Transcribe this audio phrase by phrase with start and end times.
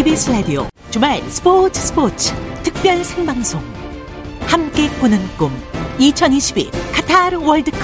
[0.00, 3.60] KBS 라디오 주말 스포츠 스포츠 특별 생방송
[4.46, 5.52] 함께 꾸는 꿈
[5.98, 7.80] 2022 카타르 월드컵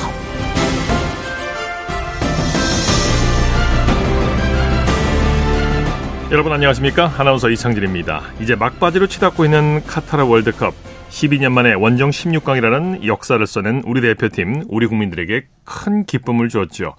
[6.30, 7.12] 여러분 안녕하십니까?
[7.18, 8.22] 아나운서 이창진입니다.
[8.40, 10.72] 이제 막바지로 치닫고 있는 카타르 월드컵
[11.10, 16.94] 12년 만에 원정 16강이라는 역사를 써낸 우리 대표팀, 우리 국민들에게 큰 기쁨을 주었죠.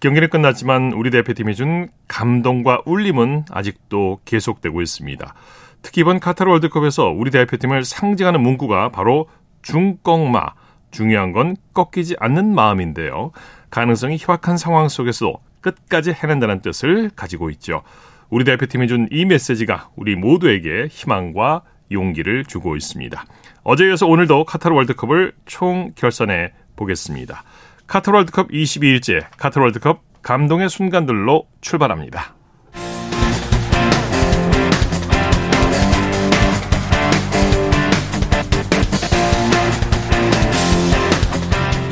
[0.00, 5.34] 경기는 끝났지만 우리 대표팀이 준 감동과 울림은 아직도 계속되고 있습니다.
[5.82, 9.28] 특히 이번 카타르 월드컵에서 우리 대표팀을 상징하는 문구가 바로
[9.62, 10.54] 중꺾마.
[10.90, 13.32] 중요한 건 꺾이지 않는 마음인데요.
[13.70, 17.82] 가능성이 희박한 상황 속에서도 끝까지 해낸다는 뜻을 가지고 있죠.
[18.30, 23.24] 우리 대표팀이 준 이 메시지가 우리 모두에게 희망과 용기를 주고 있습니다.
[23.62, 27.42] 어제 이어서 오늘도 카타르 월드컵을 총 결산해 보겠습니다.
[27.86, 32.34] 카타르 월드컵 22일째 카타르 월드컵 감동의 순간들로 출발합니다.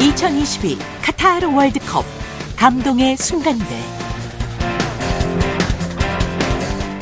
[0.00, 2.04] (2022) 카타르 월드컵
[2.56, 4.03] 감동의 순간들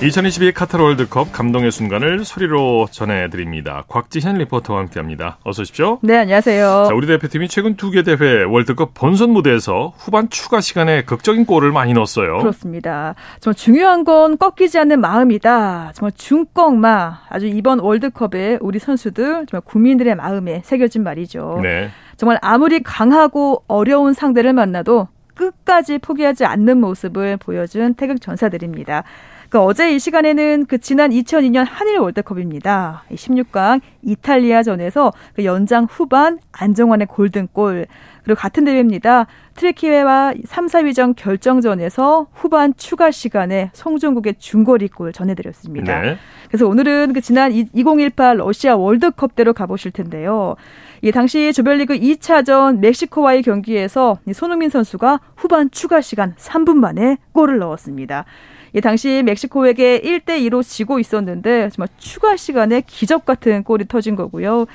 [0.02, 3.84] 2022 카타르 월드컵 감동의 순간을 소리로 전해드립니다.
[3.86, 5.38] 곽지현 리포터와 함께합니다.
[5.44, 6.00] 어서 오십시오.
[6.02, 6.86] 네, 안녕하세요.
[6.88, 11.70] 자, 우리 대표팀이 최근 두 개 대회 월드컵 본선 무대에서 후반 추가 시간에 극적인 골을
[11.70, 12.38] 많이 넣었어요.
[12.38, 13.14] 그렇습니다.
[13.38, 15.92] 정말 중요한 건 꺾이지 않는 마음이다.
[15.94, 17.20] 정말 중꺾마.
[17.28, 21.60] 아주 이번 월드컵에 우리 선수들 정말 국민들의 마음에 새겨진 말이죠.
[21.62, 21.90] 네.
[22.16, 29.04] 정말 아무리 강하고 어려운 상대를 만나도 끝까지 포기하지 않는 모습을 보여준 태극 전사들입니다.
[29.52, 33.04] 그 어제 이 시간에는 그 지난 2002년 한일 월드컵입니다.
[33.12, 37.86] 16강 이탈리아전에서 그 연장 후반 안정환의 골든골
[38.24, 39.26] 그리고 같은 대회입니다.
[39.56, 46.00] 트레키웨와 3, 4위전 결정전에서 후반 추가 시간에 송종국의 중거리골 전해드렸습니다.
[46.00, 46.16] 네.
[46.48, 50.56] 그래서 오늘은 그 지난 2018 러시아 월드컵대로 가보실 텐데요.
[51.02, 58.24] 이 당시 조별리그 2차전 멕시코와의 경기에서 손흥민 선수가 후반 추가 시간 3분 만에 골을 넣었습니다.
[58.74, 64.66] 이 당시 멕시코에게 1대 2로 지고 있었는데 정말 추가 시간에 기적 같은 골이 터진 거고요.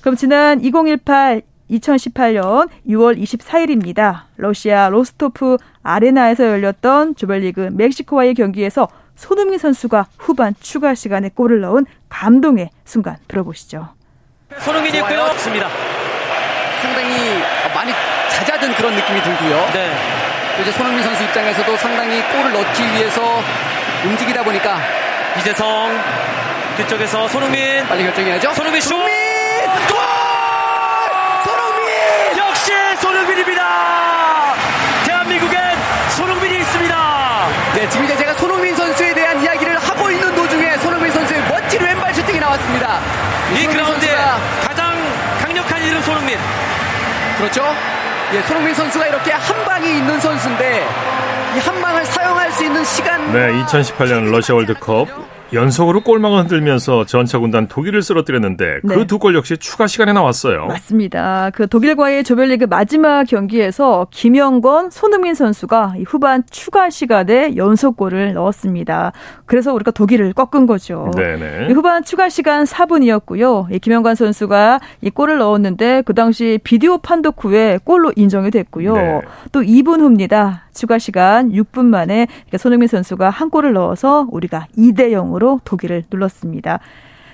[0.00, 4.22] 그럼 지난 2018 2018년 6월 24일입니다.
[4.36, 12.70] 러시아 로스토프 아레나에서 열렸던 조별리그 멕시코와의 경기에서 손흥민 선수가 후반 추가 시간에 골을 넣은 감동의
[12.84, 13.88] 순간 들어보시죠.
[14.58, 15.26] 손흥민이 있고요.
[15.32, 15.68] 좋습니다.
[16.82, 17.14] 상당히
[17.74, 17.92] 많이
[18.30, 19.56] 잦아든 그런 느낌이 들고요.
[19.72, 20.23] 네.
[20.60, 23.42] 이제 손흥민 선수 입장에서도 상당히 골을 넣기 위해서
[24.04, 24.80] 움직이다 보니까
[25.38, 26.00] 이재성
[26.76, 28.52] 뒤쪽에서 손흥민 빨리 결정해야죠.
[28.54, 28.90] 손흥민 슛!
[28.90, 29.14] 손흥민!
[29.88, 29.98] 골!
[31.44, 32.38] 손흥민!
[32.38, 34.54] 역시 손흥민입니다.
[35.06, 35.60] 대한민국엔
[36.10, 37.46] 손흥민이 있습니다.
[37.74, 42.14] 네, 지금 이제 제가 손흥민 선수에 대한 이야기를 하고 있는 도중에 손흥민 선수의 멋진 왼발
[42.14, 43.00] 슈팅이 나왔습니다.
[43.56, 44.16] 이 그라운드에
[44.66, 44.94] 가장
[45.40, 46.38] 강력한 이름 손흥민.
[47.38, 47.74] 그렇죠.
[48.32, 50.86] 예, 손흥민 선수가 이렇게 한 방이 있는 선수인데
[51.56, 53.32] 이 한 방을 사용할 수 있는 시간.
[53.32, 55.06] 네, 2018년 러시아 월드컵
[55.52, 58.96] 연속으로 골망을 흔들면서 전차 군단 독일을 쓰러뜨렸는데 그 네.
[58.96, 60.66] 그두 골 역시 추가 시간에 나왔어요.
[60.66, 61.50] 맞습니다.
[61.54, 69.12] 그 독일과의 조별리그 마지막 경기에서 김영건, 손흥민 선수가 후반 추가 시간에 연속골을 넣었습니다.
[69.46, 71.10] 그래서 우리가 독일을 꺾은 거죠.
[71.14, 71.72] 네네.
[71.72, 73.80] 후반 추가 시간 4분이었고요.
[73.80, 78.94] 김영건 선수가 이 골을 넣었는데 그 당시 비디오 판독 후에 골로 인정이 됐고요.
[78.94, 79.20] 네.
[79.52, 80.64] 또 2분 후입니다.
[80.72, 82.26] 추가 시간 6분 만에
[82.58, 85.33] 손흥민 선수가 한 골을 넣어서 우리가 2대 0으로
[85.64, 86.80] 독일을 눌렀습니다.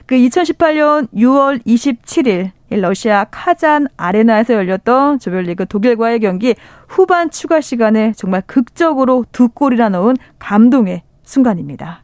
[0.06, 6.54] 그 2018년 6월 27일 러시아 카잔 아레나에서 열렸던 조별리그 독일과의 경기
[6.88, 12.02] 후반 추가 시간에 정말 극적으로 두 골이나 넣은 감동의 순간입니다.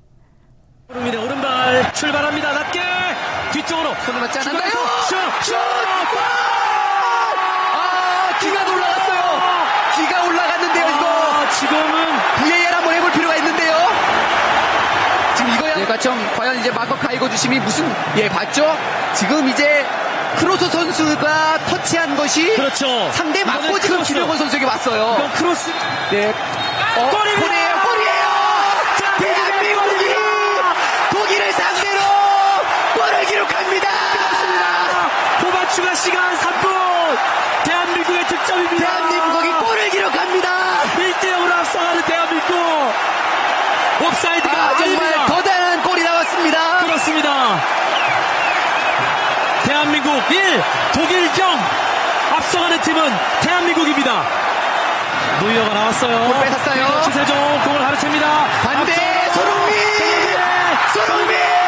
[0.88, 2.52] 오른발 출발합니다.
[2.52, 2.80] 낮게
[3.52, 4.70] 뒤쪽으로 손을 맞지 않았나요?
[5.08, 5.16] 슛!
[5.42, 5.56] 슛!
[11.58, 11.82] 지금은
[12.42, 13.72] VAR 한번 해볼 필요가 있는데요.
[15.96, 18.76] 과청 과연 이제 마크 가이거 주심이 무슨 예 봤죠?
[19.14, 19.82] 지금 이제
[20.36, 23.10] 크로스 선수가 터치한 것이 그렇죠.
[23.12, 25.14] 상대 맞고 지금 김영권 선수에게 왔어요.
[25.18, 25.70] 이건 크로스.
[26.10, 26.34] 네.
[26.96, 27.10] 어.
[27.10, 27.80] 골이에요.
[27.82, 28.26] 골이에요.
[28.98, 30.14] 자, 대한민국이
[31.12, 32.00] 독일을 상대로
[32.94, 33.88] 골을 기록합니다.
[34.12, 34.64] 그렇습니다.
[35.38, 37.18] 후반 추가 시간 3분.
[37.64, 38.86] 대한민국의 득점입니다.
[38.86, 40.82] 대한민국이 골을 기록합니다.
[40.94, 43.06] 1대 0으로 앞서가는 대한민국.
[43.98, 45.26] 옵사이드가 아, 정말 아닙니다.
[45.26, 46.78] 거대한 골이 나왔습니다.
[46.84, 47.60] 그렇습니다.
[49.64, 50.62] 대한민국 1,
[50.92, 51.58] 독일 0.
[52.36, 54.24] 앞서가는 팀은 대한민국입니다.
[55.40, 56.26] 노이어가 나왔어요.
[56.26, 57.02] 골 뺏었어요.
[57.04, 58.44] 추세종 공을 가르칩니다.
[58.62, 58.92] 반대
[59.32, 59.76] 손흥민.
[60.94, 61.06] 손흥민!
[61.06, 61.65] 손흥민!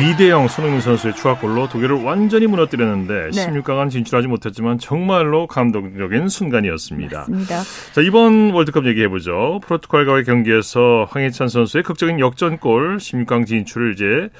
[0.00, 3.46] 2대0 손흥민 선수의 추가골로 독일을 완전히 무너뜨렸는데 네.
[3.46, 7.18] 16강은 진출하지 못했지만 정말로 감동적인 순간이었습니다.
[7.18, 7.60] 맞습니다.
[7.92, 9.60] 자, 이번 월드컵 얘기해보죠.
[9.62, 14.30] 포르투갈과의 경기에서 황희찬 선수의 극적인 역전골 16강 진출을 이제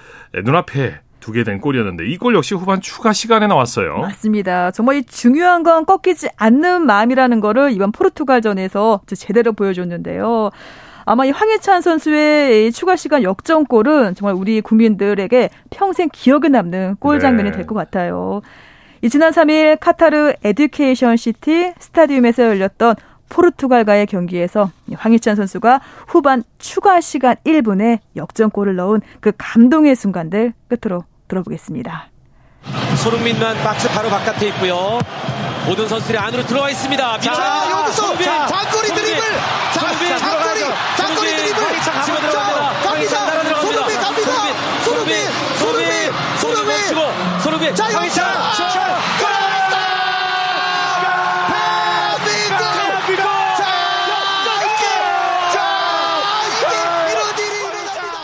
[0.42, 3.98] 눈앞에 두게 된 골이었는데 이 골 역시 후반 추가 시간에 나왔어요.
[3.98, 4.70] 맞습니다.
[4.70, 10.50] 정말 이 중요한 건 꺾이지 않는 마음이라는 거를 이번 포르투갈전에서 제대로 보여줬는데요.
[11.04, 17.16] 아마 이 황희찬 선수의 이 추가 시간 역전골은 정말 우리 국민들에게 평생 기억에 남는 골
[17.16, 17.20] 네.
[17.20, 18.42] 장면이 될것 같아요.
[19.02, 22.96] 이 지난 3일 카타르 에듀케이션 시티 스타디움에서 열렸던
[23.30, 31.04] 포르투갈과의 경기에서 이 황희찬 선수가 후반 추가 시간 1분에 역전골을 넣은 그 감동의 순간들 끝으로
[31.28, 32.10] 들어보겠습니다.
[33.02, 34.98] 손흥민만 박스 바로 바깥에 있고요.
[35.66, 37.18] 모든 선수들이 안으로 들어와 있습니다.
[37.20, 37.80] 자, 밀어요.
[37.80, 38.89] 여기서 장거리
[39.20, 39.28] 손흥민.
[39.28, 39.38] 드리블.
[39.72, 40.60] 자, 손흥민 장거리.
[40.96, 41.36] 장거리.
[41.36, 41.62] 드리블.
[41.64, 42.80] 황희찬 자, 치고 들어갑니다.
[42.82, 43.60] 갑니다.
[43.60, 44.32] 손흥민 갑니다.
[44.84, 45.16] 손흥민.
[45.58, 47.40] 손흥민, 손흥민.
[47.40, 47.74] 손흥민.
[47.74, 48.40] 자, 황희찬.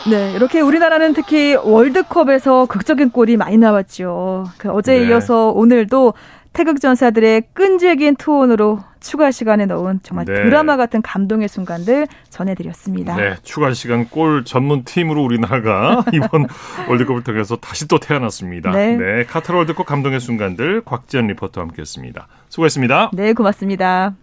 [0.08, 4.44] 네, 이렇게 우리나라는 특히 월드컵에서 극적인 골이 많이 나왔죠.
[4.56, 5.06] 그 어제에 네.
[5.08, 6.14] 이어서 오늘도
[6.52, 10.34] 태극 전사들의 끈질긴 투혼으로 추가 시간에 넣은 정말 네.
[10.34, 13.14] 드라마 같은 감동의 순간들 전해드렸습니다.
[13.14, 16.48] 네, 추가 시간 골 전문 팀으로 우리나라가 이번
[16.88, 18.72] 월드컵을 통해서 다시 또 태어났습니다.
[18.72, 19.24] 네.
[19.24, 22.26] 카타르 월드컵 감동의 순간들 곽지연 리포터와 함께했습니다.
[22.48, 23.10] 수고했습니다.
[23.12, 24.14] 네, 고맙습니다.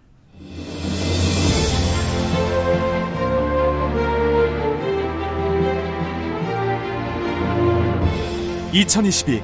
[8.72, 9.40] (2022)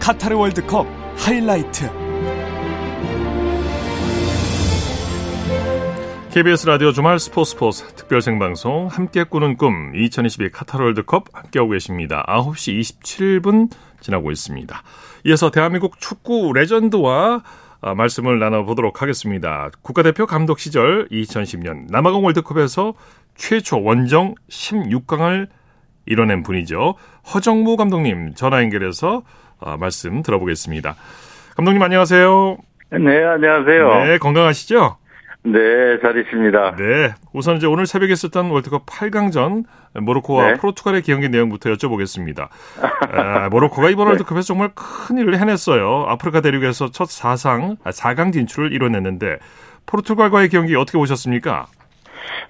[0.00, 0.86] 카타르 월드컵
[1.16, 2.01] 하이라이트
[6.32, 12.24] KBS 라디오 주말 스포츠 스포츠 특별 생방송 함께 꾸는 꿈 2022 카타르 월드컵 함께하고 계십니다.
[12.26, 13.70] 9시 27분
[14.00, 14.82] 지나고 있습니다.
[15.24, 17.42] 이어서 대한민국 축구 레전드와
[17.82, 19.68] 아, 말씀을 나눠보도록 하겠습니다.
[19.82, 22.94] 국가대표 감독 시절 2010년 남아공 월드컵에서
[23.34, 25.48] 최초 원정 16강을
[26.06, 26.94] 이뤄낸 분이죠.
[27.34, 29.22] 허정무 감독님 전화 연결해서
[29.60, 30.96] 아, 말씀 들어보겠습니다.
[31.56, 32.56] 감독님 안녕하세요.
[32.92, 34.04] 네, 안녕하세요.
[34.06, 34.96] 네, 건강하시죠?
[35.44, 36.76] 네, 잘 있습니다.
[36.76, 37.14] 네.
[37.32, 39.64] 우선 이제 오늘 새벽에 있었던 월드컵 8강전
[40.00, 40.54] 모로코와 네.
[40.54, 42.48] 포르투갈의 경기 내용부터 여쭤보겠습니다.
[43.12, 46.04] 아, 모로코가 이번 월드컵에서 정말 큰 일을 해냈어요.
[46.06, 49.38] 아프리카 대륙에서 첫 4상, 아, 4강 진출을 이뤄냈는데
[49.86, 51.66] 포르투갈과의 경기 어떻게 보셨습니까?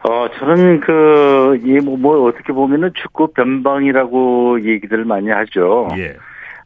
[0.04, 5.88] 어, 저는 그, 이, 뭐, 뭐, 어떻게 보면은 축구 변방이라고 얘기들 많이 하죠.
[5.96, 6.16] 예.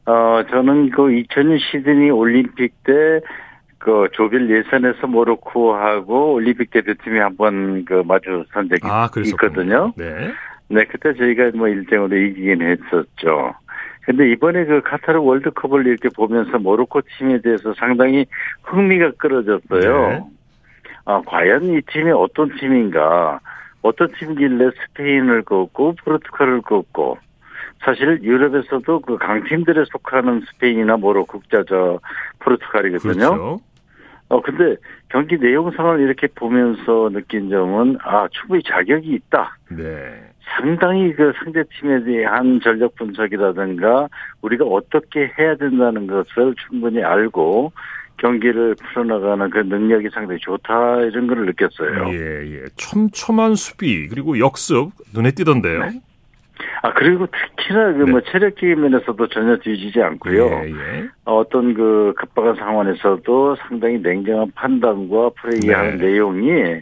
[0.06, 3.20] 어, 저는 그 2000년 시드니 올림픽 때,
[3.86, 9.08] 그 조별 예선에서 모로코하고 올림픽 대표팀이 한번 그 마주선 적이 아.
[9.26, 9.92] 있거든요.
[9.96, 10.32] 네.
[10.68, 13.54] 네, 그때 저희가 뭐 1등으로 이기긴 했었죠.
[14.02, 18.26] 근데 이번에 그 카타르 월드컵을 이렇게 보면서 모로코 팀에 대해서 상당히
[18.64, 20.08] 흥미가 끌어졌어요.
[20.08, 20.24] 네.
[21.04, 23.38] 아, 과연 이 팀이 어떤 팀인가?
[23.82, 27.18] 어떤 팀길래 스페인을 꺾고 포르투갈을 꺾고
[27.84, 32.00] 사실 유럽에서도 그 강팀들에 속하는 스페인이나 모로코, 저, 저
[32.40, 33.14] 포르투갈이거든요.
[33.14, 33.60] 그렇죠.
[34.28, 34.76] 어, 근데
[35.08, 39.56] 경기 내용상을 이렇게 보면서 느낀 점은, 아, 충분히 자격이 있다.
[39.70, 40.20] 네.
[40.56, 44.08] 상당히 그 상대팀에 대한 전력 분석이라든가
[44.42, 47.72] 우리가 어떻게 해야 된다는 것을 충분히 알고
[48.18, 52.08] 경기를 풀어나가는 그 능력이 상당히 좋다 이런 걸 느꼈어요.
[52.14, 52.64] 예, 예.
[52.76, 55.90] 촘촘한 수비, 그리고 역습, 눈에 띄던데요.
[56.82, 60.46] 아 그리고 특히나 그뭐 체력적인 면에서도 전혀 뒤지지 않고요.
[60.46, 61.08] 예, 예.
[61.24, 66.06] 어떤 그 급박한 상황에서도 상당히 냉정한 판단과 플레이하는 네.
[66.06, 66.80] 내용이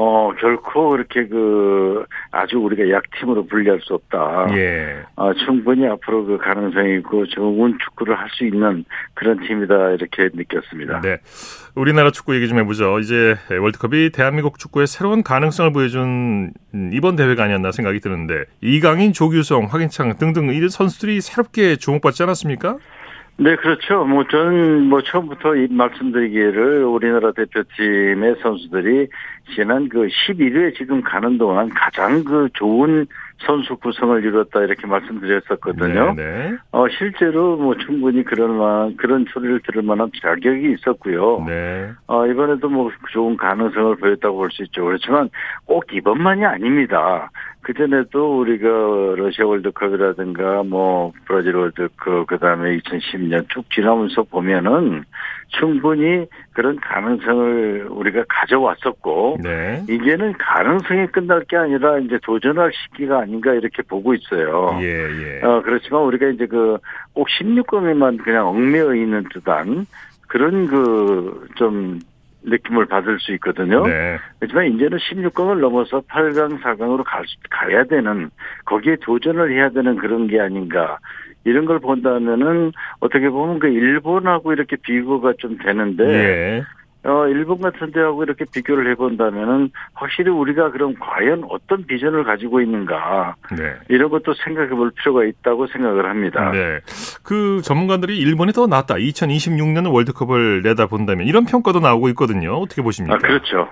[0.00, 4.46] 어 결코 그렇게 그 아주 우리가 약팀으로 분리할 수 없다.
[4.56, 5.02] 예.
[5.16, 11.00] 어, 충분히 앞으로 그 가능성이 있고 좋은 축구를 할 수 있는 그런 팀이다 이렇게 느꼈습니다.
[11.00, 11.16] 네.
[11.74, 13.00] 우리나라 축구 얘기 좀 해보죠.
[13.00, 19.64] 이제 월드컵이 대한민국 축구의 새로운 가능성을 보여준 음, 이번 대회가 아니었나 생각이 드는데 이강인, 조규성,
[19.70, 22.76] 황인창 등등 이 선수들이 새롭게 주목받지 않았습니까?
[23.40, 24.04] 네, 그렇죠.
[24.04, 29.06] 뭐, 저는 뭐, 처음부터 이 말씀드리기를 우리나라 대표팀의 선수들이
[29.54, 33.06] 지난 그 11회 지금 가는 동안 가장 그 좋은
[33.46, 36.14] 선수 구성을 이뤘다 이렇게 말씀드렸었거든요.
[36.16, 36.56] 네, 네.
[36.72, 41.44] 어, 실제로 뭐 충분히 그럴 만한, 그런 소리를 들을 만한 자격이 있었고요.
[41.46, 41.92] 네.
[42.08, 44.84] 어, 이번에도 뭐 좋은 가능성을 보였다고 볼 수 있죠.
[44.84, 45.30] 그렇지만
[45.64, 47.30] 꼭 이번만이 아닙니다.
[47.68, 48.66] 그전에도 우리가
[49.16, 55.04] 러시아 월드컵이라든가 뭐 브라질 월드컵 그다음에 2010년 쭉 지나면서 보면은
[55.48, 59.84] 충분히 그런 가능성을 우리가 가져왔었고 네.
[59.86, 64.78] 이제는 가능성이 끝날 게 아니라 이제 도전할 시기가 아닌가 이렇게 보고 있어요.
[64.80, 65.44] 예, 예.
[65.44, 66.78] 어, 그렇지만 우리가 이제 그
[67.12, 69.86] 꼭 16강에만 그냥 얽매여 있는 듯한
[70.28, 71.98] 그런 그 좀
[72.48, 73.86] 느낌을 받을 수 있거든요.
[73.86, 74.18] 네.
[74.38, 78.30] 그렇지만 이제는 16강을 넘어서 8강, 4강으로 갈 수, 가야 되는
[78.64, 80.98] 거기에 도전을 해야 되는 그런 게 아닌가.
[81.44, 86.64] 이런 걸 본다면은 어떻게 보면 그 일본하고 이렇게 비교가 좀 되는데 예.
[87.04, 93.36] 어 일본 같은 데하고 이렇게 비교를 해본다면은 확실히 우리가 그럼 과연 어떤 비전을 가지고 있는가
[93.56, 93.74] 네.
[93.88, 96.50] 이런 것도 생각해 볼 필요가 있다고 생각을 합니다.
[96.50, 96.80] 네.
[97.22, 98.94] 그 전문가들이 일본이 더 낫다.
[98.94, 102.54] 2026년 월드컵을 내다본다면 이런 평가도 나오고 있거든요.
[102.54, 103.14] 어떻게 보십니까?
[103.14, 103.68] 아, 그렇죠.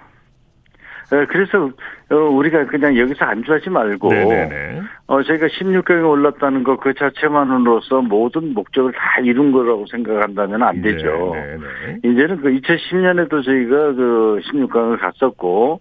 [1.12, 1.70] 어, 그래서
[2.10, 4.82] 어, 우리가 그냥 여기서 안주하지 말고 네네네.
[5.06, 11.32] 어, 저희가 16강에 올랐다는 거그 자체만으로서 모든 목적을 다 이룬 거라고 생각한다면 안 되죠.
[11.34, 12.00] 네네네.
[12.04, 15.80] 이제는 그 2010년에도 저희가 그 16강을 갔었고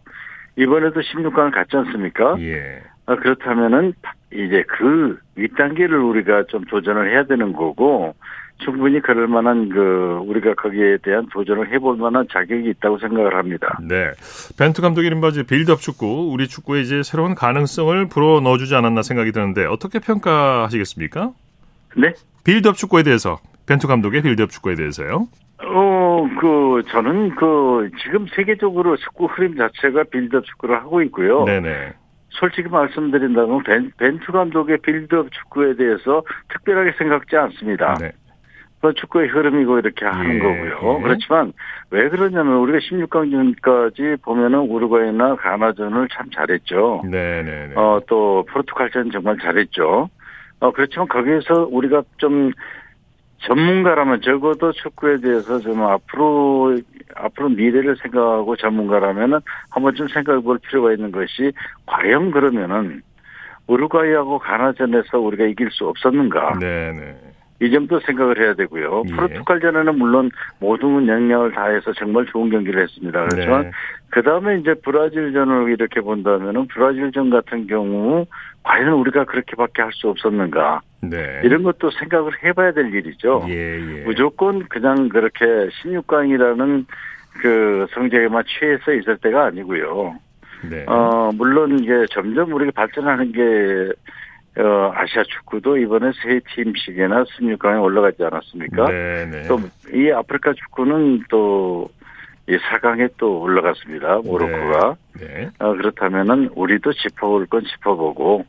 [0.57, 2.35] 이번에도 16강을 갔지 않습니까?
[2.39, 2.81] 예.
[3.07, 3.93] 아, 그렇다면은
[4.33, 8.15] 이제 그 윗단계를 우리가 좀 도전을 해야 되는 거고
[8.57, 13.77] 충분히 그럴 만한 그 우리가 거기에 대한 도전을 해볼 만한 자격이 있다고 생각을 합니다.
[13.81, 14.11] 네.
[14.57, 19.31] 벤투 감독이 이른바 이제 빌드업 축구, 우리 축구에 이제 새로운 가능성을 불어 넣어주지 않았나 생각이
[19.31, 21.31] 드는데 어떻게 평가하시겠습니까?
[21.97, 22.13] 네?
[22.43, 25.27] 빌드업 축구에 대해서 벤투 감독의 빌드업 축구에 대해서요.
[25.63, 31.43] 어, 그, 저는 그, 지금 세계적으로 축구 흐름 자체가 빌드업 축구를 하고 있고요.
[31.45, 31.93] 네네.
[32.29, 37.95] 솔직히 말씀드린다면 벤, 벤투 감독의 빌드업 축구에 대해서 특별하게 생각지 않습니다.
[37.95, 38.11] 네.
[38.87, 40.97] 그 축구의 흐름이고 이렇게 하는 예, 거고요.
[40.99, 41.03] 예.
[41.03, 41.53] 그렇지만
[41.91, 47.03] 왜 그러냐면 우리가 16강전까지 보면은 우루과이나 가나전을 참 잘했죠.
[47.05, 47.73] 네 네 네.
[47.75, 50.09] 어, 또 포르투갈전 정말 잘했죠.
[50.59, 52.51] 어, 그렇지만 거기에서 우리가 좀
[53.39, 56.77] 전문가라면 적어도 축구에 대해서 좀 앞으로
[57.15, 59.39] 앞으로 미래를 생각하고 전문가라면은
[59.69, 61.51] 한번 좀 생각해 볼 필요가 있는 것이
[61.85, 63.01] 과연 그러면은
[63.67, 66.57] 우루과이하고 가나전에서 우리가 이길 수 없었는가?
[66.59, 67.15] 네 네.
[67.61, 69.03] 이 점도 생각을 해야 되고요.
[69.09, 69.15] 예.
[69.15, 73.27] 포르투갈전에는 물론 모든 역량을 다해서 정말 좋은 경기를 했습니다.
[73.27, 73.71] 그렇지만 네.
[74.09, 78.25] 그 다음에 이제 브라질전을 이렇게 본다면은 브라질전 같은 경우
[78.63, 81.41] 과연 우리가 그렇게밖에 할 수 없었는가 네.
[81.43, 83.45] 이런 것도 생각을 해봐야 될 일이죠.
[83.47, 84.03] 예, 예.
[84.03, 86.85] 무조건 그냥 그렇게 16강이라는
[87.41, 90.15] 그 성적에만 취해서 있을 때가 아니고요.
[90.69, 90.83] 네.
[90.87, 93.93] 어 물론 이게 점점 우리가 발전하는 게
[94.57, 98.87] 어, 아시아 축구도 이번에 세 팀씩이나 16강에 올라가지 않았습니까?
[98.89, 99.47] 네네.
[99.47, 101.89] 또이 아프리카 축구는 또
[102.47, 104.19] 이 4강에 또 올라갔습니다.
[104.23, 104.95] 모로코가.
[105.19, 105.49] 네.
[105.57, 108.45] 어, 그렇다면은 우리도 짚어볼 건 짚어보고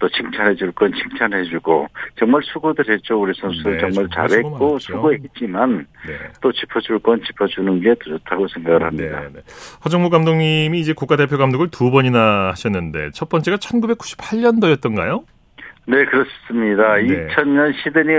[0.00, 1.86] 또 칭찬해 줄 건 칭찬해 주고
[2.18, 3.18] 정말 수고들 했죠.
[3.20, 4.78] 우리 선수들 네, 정말 잘했고 수고.
[4.78, 6.14] 수고했지만 네.
[6.42, 9.20] 또 짚어줄 건 짚어주는 게더 좋다고 생각을 합니다.
[9.22, 9.40] 네, 네.
[9.82, 15.24] 허정무 감독님이 이제 국가대표 감독을 두 번이나 하셨는데 첫 번째가 1998년도였던가요?
[15.88, 16.96] 네, 그렇습니다.
[16.96, 17.28] 네.
[17.28, 18.12] 2000년 시드니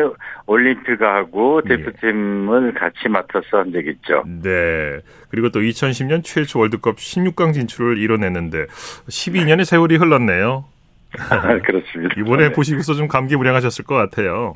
[0.48, 1.78] 올림픽하고 예.
[1.78, 4.24] 대표팀을 같이 맡아서 한 적이 있죠.
[4.26, 5.00] 네.
[5.30, 10.66] 그리고 또 2010년 최초 월드컵 16강 진출을 이뤄냈는데 12년의 세월이 흘렀네요.
[11.64, 12.16] 그렇습니다.
[12.18, 12.54] 이번에 네.
[12.54, 14.56] 보시고서 좀 감기무량하셨을 것 같아요.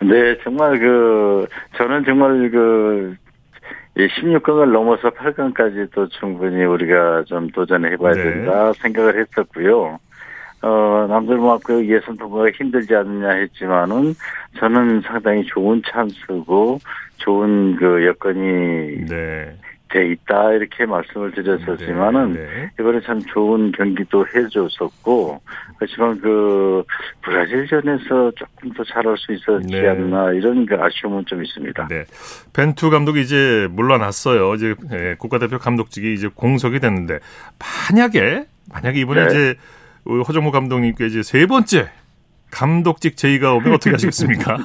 [0.00, 3.16] 네, 정말 그 저는 정말 그
[3.96, 8.22] 16강을 넘어서 8강까지도 충분히 우리가 좀 도전해 봐야 네.
[8.22, 9.98] 된다 생각을 했었고요.
[10.62, 14.14] 어, 남들만큼 예선 통과가 힘들지 않느냐 했지만은
[14.58, 16.78] 저는 상당히 좋은 찬스고
[17.18, 19.56] 좋은 그 여건이 네.
[19.92, 22.70] 돼 있다 이렇게 말씀을 드렸었지만은 네, 네.
[22.80, 25.40] 이번에 참 좋은 경기도 해줬었고
[25.76, 26.82] 그렇지만 그
[27.22, 29.88] 브라질전에서 조금 더 잘할 수 있었지 네.
[29.88, 31.88] 않나 이런 그 아쉬움은 좀 있습니다.
[31.88, 32.04] 네.
[32.54, 34.54] 벤투 감독이 이제 물러났어요.
[34.54, 37.18] 이제 예, 국가대표 감독직이 이제 공석이 됐는데
[37.90, 39.26] 만약에 만약에 이번에 네.
[39.26, 39.54] 이제
[40.06, 41.90] 허정무 감독님께 이제 세 번째
[42.50, 44.58] 감독직 제의가 오면 어떻게 하시겠습니까?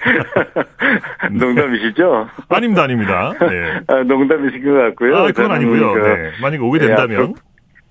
[1.30, 2.28] 농담이시죠?
[2.48, 3.32] 아닙니다, 아닙니다.
[3.40, 3.80] 네.
[3.86, 5.16] 아, 농담이신 것 같고요.
[5.16, 5.92] 아, 그건 아니고요.
[5.92, 6.30] 그, 네.
[6.40, 7.34] 만약에 오게 예, 된다면.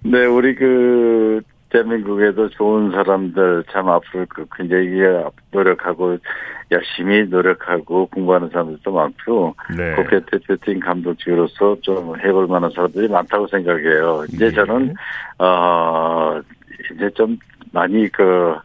[0.04, 5.02] 네, 우리 그 대한민국에도 좋은 사람들 참 앞으로 그 굉장히
[5.52, 6.18] 노력하고
[6.72, 9.96] 열심히 노력하고 공부하는 사람들도 많고 네.
[9.96, 14.26] 국가대표팀 감독직으로서 좀 해볼 만한 사람들이 많다고 생각해요.
[14.30, 14.52] 이제 예.
[14.52, 14.94] 저는
[15.40, 16.42] 어
[16.96, 17.38] 이제 좀
[17.72, 18.56] 많이 그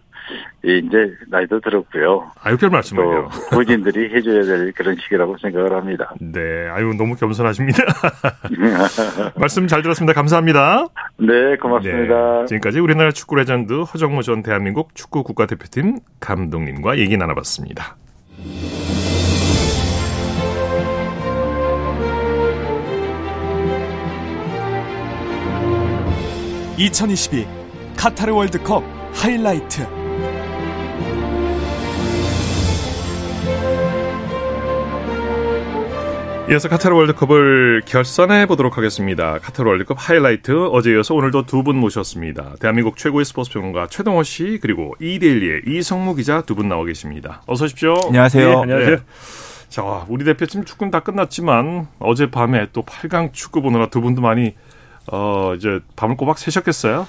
[0.63, 2.31] 이제 나이도 들었고요.
[2.41, 3.29] 아유, 별 말씀을요.
[3.51, 6.15] 또 부진들이 해줘야 될 그런 시기라고 생각을 합니다.
[6.21, 7.83] 네, 아유 너무 겸손하십니다.
[9.37, 10.15] 말씀 잘 들었습니다.
[10.15, 10.87] 감사합니다.
[11.19, 12.41] 네, 고맙습니다.
[12.41, 17.97] 네, 지금까지 우리나라 축구 레전드 허정무 전 대한민국 축구 국가대표팀 감독님과 얘기 나눠봤습니다.
[26.77, 27.64] (2022)
[28.05, 28.85] 카타르 월드컵
[29.15, 29.87] 하이라이트
[36.51, 39.39] 이어서 카타르 월드컵을 결산해 보도록 하겠습니다.
[39.39, 42.57] 카타르 월드컵 하이라이트 어제 이어서 오늘도 두 분 모셨습니다.
[42.61, 47.41] 대한민국 최고의 스포츠 평론가 최동호 씨 그리고 이데일리의 이성무 기자 두 분 나와 계십니다.
[47.47, 47.95] 어서 오십시오.
[48.09, 48.49] 안녕하세요.
[48.49, 48.97] 네, 안녕하세요.
[49.71, 54.55] 자, 우리 대표팀 축구는 다 끝났지만 어젯밤에 또 8강 축구 보느라 두 분도 많이
[55.11, 57.07] 어 이제 밤을 꼬박 새셨겠어요?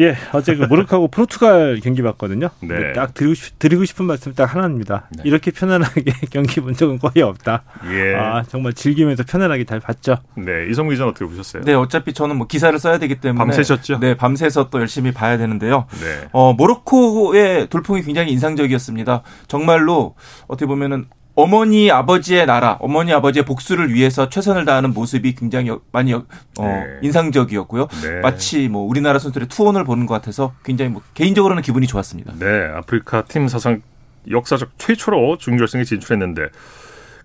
[0.00, 2.48] 예, 어제 그 모로코하고 포르투갈 경기 봤거든요.
[2.60, 2.92] 네.
[2.92, 5.08] 딱 드리고, 싶, 드리고 싶은 말씀 딱 하나입니다.
[5.16, 5.22] 네.
[5.26, 7.64] 이렇게 편안하게 경기 본 적은 거의 없다.
[7.90, 8.14] 예.
[8.14, 10.16] 아, 정말 즐기면서 편안하게 잘 봤죠.
[10.36, 11.62] 네, 이성무 기자는 어떻게 보셨어요?
[11.64, 13.98] 네, 어차피 저는 뭐 기사를 써야 되기 때문에 밤새셨죠?
[14.00, 15.86] 네, 밤새서 또 열심히 봐야 되는데요.
[16.00, 16.28] 네.
[16.32, 19.22] 어, 모로코의 돌풍이 굉장히 인상적이었습니다.
[19.48, 20.14] 정말로
[20.46, 26.12] 어떻게 보면은 어머니 아버지의 나라, 어머니 아버지의 복수를 위해서 최선을 다하는 모습이 굉장히 여- 많이
[26.12, 26.24] 여-
[26.58, 26.98] 어, 네.
[27.02, 27.88] 인상적이었고요.
[28.02, 28.20] 네.
[28.20, 32.34] 마치 뭐 우리나라 선수들의 투혼을 보는 것 같아서 굉장히 뭐 개인적으로는 기분이 좋았습니다.
[32.38, 33.80] 네, 아프리카 팀 사상
[34.30, 36.48] 역사적 최초로 중결승에 진출했는데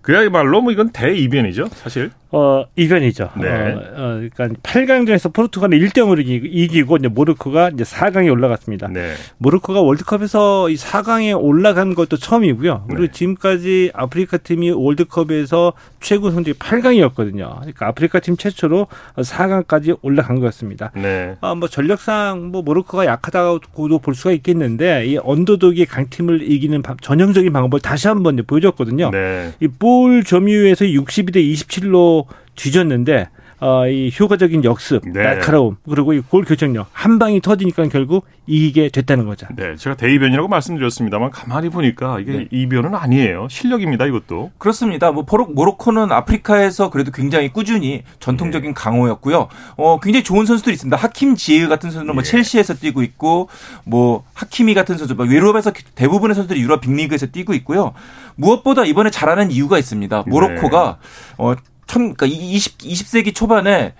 [0.00, 2.10] 그야말로 뭐 이건 대이변이죠, 사실.
[2.30, 3.30] 어, 이변이죠.
[3.40, 3.48] 네.
[3.48, 8.88] 어, 어, 그러니까 8강전에서 포르투갈이 1대 0으로 이기고 이제 모로코가 이제 4강에 올라갔습니다.
[8.88, 9.14] 네.
[9.38, 12.84] 모로코가 월드컵에서 이 4강에 올라간 것도 처음이고요.
[12.88, 13.12] 그리고 네.
[13.12, 17.56] 지금까지 아프리카 팀이 월드컵에서 최고 성적이 8강이었거든요.
[17.60, 20.90] 그러니까 아프리카 팀 최초로 4강까지 올라간 것 같습니다.
[20.94, 21.34] 네.
[21.40, 27.52] 아, 뭐 전력상 뭐 모로코가 약하다고도 볼 수가 있겠는데 이 언더독이 강팀을 이기는 바- 전형적인
[27.52, 29.10] 방법을 다시 한번 보여줬거든요.
[29.12, 29.52] 네.
[29.60, 32.17] 이볼 점유율에서 62대 27로
[32.54, 33.28] 뒤졌는데
[33.60, 35.20] 어, 이 효과적인 역습, 네.
[35.20, 39.48] 날카로움 그리고 이골 결정력 한 방이 터지니까 결국 이기게 됐다는 거죠.
[39.56, 43.48] 네, 제가 대이변이라고 말씀드렸습니다만 가만히 보니까 이게 이변은 아니에요.
[43.50, 44.52] 실력입니다, 이것도.
[44.58, 45.10] 그렇습니다.
[45.10, 49.48] 뭐 모로코는 아프리카에서 그래도 굉장히 꾸준히 전통적인 강호였고요.
[49.76, 50.96] 어 굉장히 좋은 선수들이 있습니다.
[50.96, 52.24] 하킴 지흐 같은 선수는 뭐 예.
[52.24, 53.48] 첼시에서 뛰고 있고
[53.84, 57.92] 뭐 하키미 같은 선수, 뭐 유럽에서 대부분의 선수들이 유럽 빅리그에서 뛰고 있고요.
[58.36, 60.24] 무엇보다 이번에 잘하는 이유가 있습니다.
[60.28, 60.98] 모로코가
[61.38, 61.54] 어
[61.88, 63.94] 천, 그러니까 20, 20세기 초반에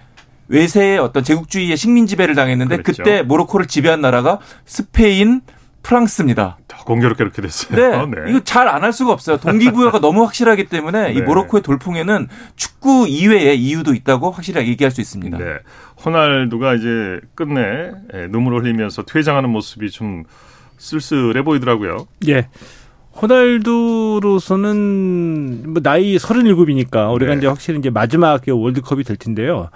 [0.46, 3.02] 외세의 어떤 제국주의의 식민 지배를 당했는데 그 그랬죠.
[3.02, 5.40] 때 모로코를 지배한 나라가 스페인,
[5.82, 6.58] 프랑스입니다.
[6.68, 8.06] 더 공교롭게 이렇게 됐어요.
[8.06, 8.30] 네.
[8.30, 9.36] 이거 잘 안 할 수가 없어요.
[9.38, 11.20] 동기부여가 너무 확실하기 때문에 이 네.
[11.22, 15.38] 모로코의 돌풍에는 축구 이외의 이유도 있다고 확실하게 얘기할 수 있습니다.
[15.38, 15.44] 네.
[16.04, 20.24] 호날두가 이제 끝내 예, 눈물 흘리면서 퇴장하는 모습이 좀
[20.78, 22.06] 쓸쓸해 보이더라고요.
[22.28, 22.48] 예.
[24.28, 27.38] 호날두로서는 뭐 나이 37이니까 올해가 네.
[27.38, 29.68] 이제 확실히 이제 마지막 그 월드컵이 될 텐데요.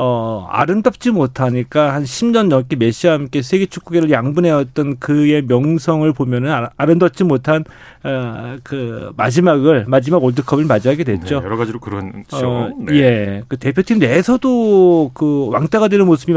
[0.00, 6.70] 어, 아름답지 못하니까 한 10년 넘게 메시와 함께 세계 축구계를 양분해왔던 그의 명성을 보면은 아-
[6.76, 7.64] 아름답지 못한
[8.04, 11.40] 어, 그 마지막을 마지막 월드컵을 맞이하게 됐죠.
[11.40, 12.14] 네, 여러 가지로 그렇죠.
[12.32, 12.94] 어, 네.
[12.94, 13.42] 예.
[13.48, 16.32] 그 대표팀 내에서도 그 왕따가 되는 모습이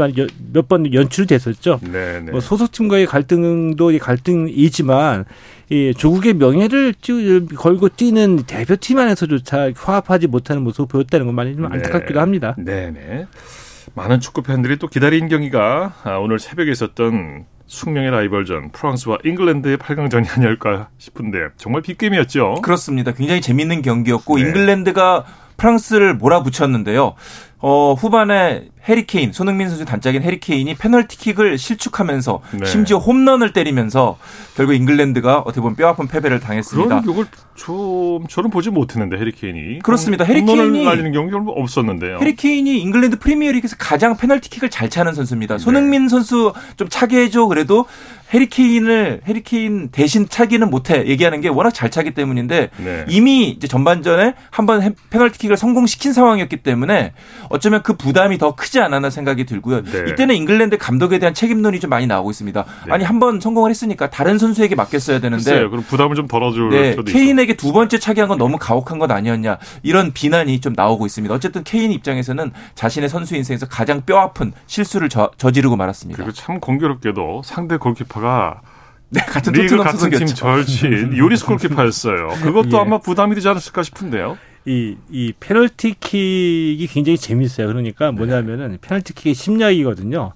[0.52, 1.78] 몇번 연출이 됐었죠.
[1.84, 2.32] 네, 네.
[2.32, 5.24] 뭐 소속팀과의 갈등도 이 갈등이지만
[5.70, 11.66] 이 조국의 명예를 찌- 걸고 뛰는 대표팀 안에서조차 화합하지 못하는 모습을 보였다는 건 많이 좀
[11.66, 12.54] 안타깝기도 합니다.
[12.58, 13.26] 네, 네.
[13.94, 20.36] 많은 축구 팬들이 또 기다린 경기가 아, 오늘 새벽에 있었던 숙명의 라이벌전 프랑스와 잉글랜드의 8강전이
[20.36, 22.56] 아닐까 싶은데 정말 빅게임이었죠.
[22.62, 23.12] 그렇습니다.
[23.12, 24.42] 굉장히 재밌는 경기였고 네.
[24.42, 25.24] 잉글랜드가
[25.56, 27.14] 프랑스를 몰아붙였는데요.
[27.64, 32.66] 어, 후반에 해리케인, 손흥민 선수 단짝인 해리케인이 페널티킥을 실축하면서 네.
[32.66, 34.18] 심지어 홈런을 때리면서
[34.56, 37.02] 결국 잉글랜드가 어떻게 보면 뼈아픈 패배를 당했습니다.
[37.02, 40.24] 그런 좀 저는 보지 못했는데 해리케인이 그렇습니다.
[40.24, 42.18] 해리케인이- 날리는 별로 없었는데요.
[42.18, 45.58] 해리케인이 잉글랜드 프리미어리그에서 가장 페널티킥을 잘 차는 선수입니다.
[45.58, 47.86] 손흥민 선수 좀 차게 해줘 그래도
[48.34, 53.04] 해리케인을 해리케인 대신 차기는 못해 얘기하는 게 워낙 잘 차기 때문인데 네.
[53.08, 57.12] 이미 이제 전반전에 한번 페널티킥을 성공시킨 상황이었기 때문에
[57.52, 59.82] 어쩌면 그 부담이 더 크지 않았나 생각이 들고요.
[59.82, 60.04] 네.
[60.10, 62.64] 이때는 잉글랜드 감독에 대한 책임론이 좀 많이 나오고 있습니다.
[62.86, 62.92] 네.
[62.92, 65.70] 아니 한 번 성공을 했으니까 다른 선수에게 맡겼어야 되는데 글쎄요.
[65.70, 66.96] 그럼 부담을 좀 덜어줄 네.
[67.06, 71.32] 케인에게 두 번째 차기한 건 너무 가혹한 것 아니었냐 이런 비난이 좀 나오고 있습니다.
[71.34, 76.16] 어쨌든 케인 입장에서는 자신의 선수 인생에서 가장 뼈아픈 실수를 저, 저지르고 말았습니다.
[76.16, 78.60] 그리고 참 공교롭게도 상대 골키퍼가
[79.10, 80.26] 네, 같은 리그 같은 팀.
[80.26, 82.28] 절친 요리스 골키퍼였어요.
[82.42, 82.80] 그것도 예.
[82.80, 84.38] 아마 부담이 되지 않았을까 싶은데요.
[84.64, 87.66] 이, 이 페널티킥이 굉장히 재밌어요.
[87.66, 90.32] 그러니까 뭐냐면은 페널티킥의 심리학이거든요.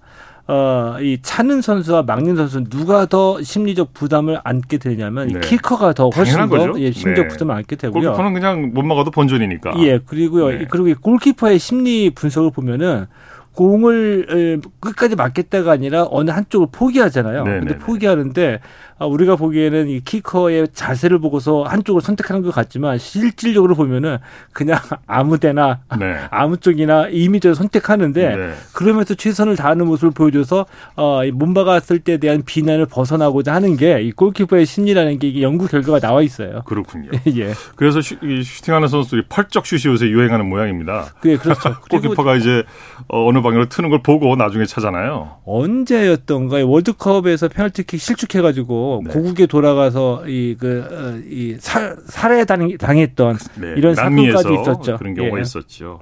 [0.48, 5.34] 어, 이 차는 선수와 막는 선수 누가 더 심리적 부담을 안게 되냐면 네.
[5.38, 6.80] 이 키커가 더 훨씬 더.
[6.80, 7.28] 예, 심리적 네.
[7.28, 8.00] 부담을 안게 되고요.
[8.00, 9.74] 골키퍼는 그냥 못 막아도 본전이니까.
[9.78, 10.50] 예, 그리고요.
[10.50, 10.66] 네.
[10.70, 13.06] 그리고 이 골키퍼의 심리 분석을 보면은
[13.56, 17.44] 공을 에, 끝까지 맞겠다가 아니라 어느 한쪽을 포기하잖아요.
[17.44, 17.78] 네, 근데 네, 네.
[17.78, 18.60] 포기하는데
[18.98, 24.16] 아, 우리가 보기에는 이 키커의 자세를 보고서 한쪽을 선택하는 것 같지만 실질적으로 보면은
[24.54, 26.16] 그냥 아무 데나 네.
[26.30, 28.52] 아무 쪽이나 이미지를 선택하는데 네.
[28.72, 30.64] 그러면서 최선을 다하는 모습을 보여줘서
[30.96, 36.00] 어, 이 몸박았을 때에 대한 비난을 벗어나고자 하는 게 이 골키퍼의 심리라는 게 연구 결과가
[36.00, 36.62] 나와 있어요.
[36.64, 37.10] 그렇군요.
[37.36, 37.52] 예.
[37.76, 41.06] 그래서 슈, 이 슈팅하는 선수들이 펄쩍 슛이 요새 유행하는 모양입니다.
[41.20, 41.76] 그게 그렇죠.
[41.90, 42.62] 골키퍼가 이제
[43.08, 45.36] 어, 어느 방향으로 트는 걸 보고 나중에 찾아나요.
[45.44, 46.68] 언제였던가요?
[46.68, 49.12] 월드컵에서 페널티킥 실축해가지고 네.
[49.12, 54.96] 고국에 돌아가서 어, 이그이 살해 당- 당했던 네, 이런 사건까지 있었죠.
[54.98, 55.42] 그런 경우가 예.
[55.42, 56.00] 있었죠.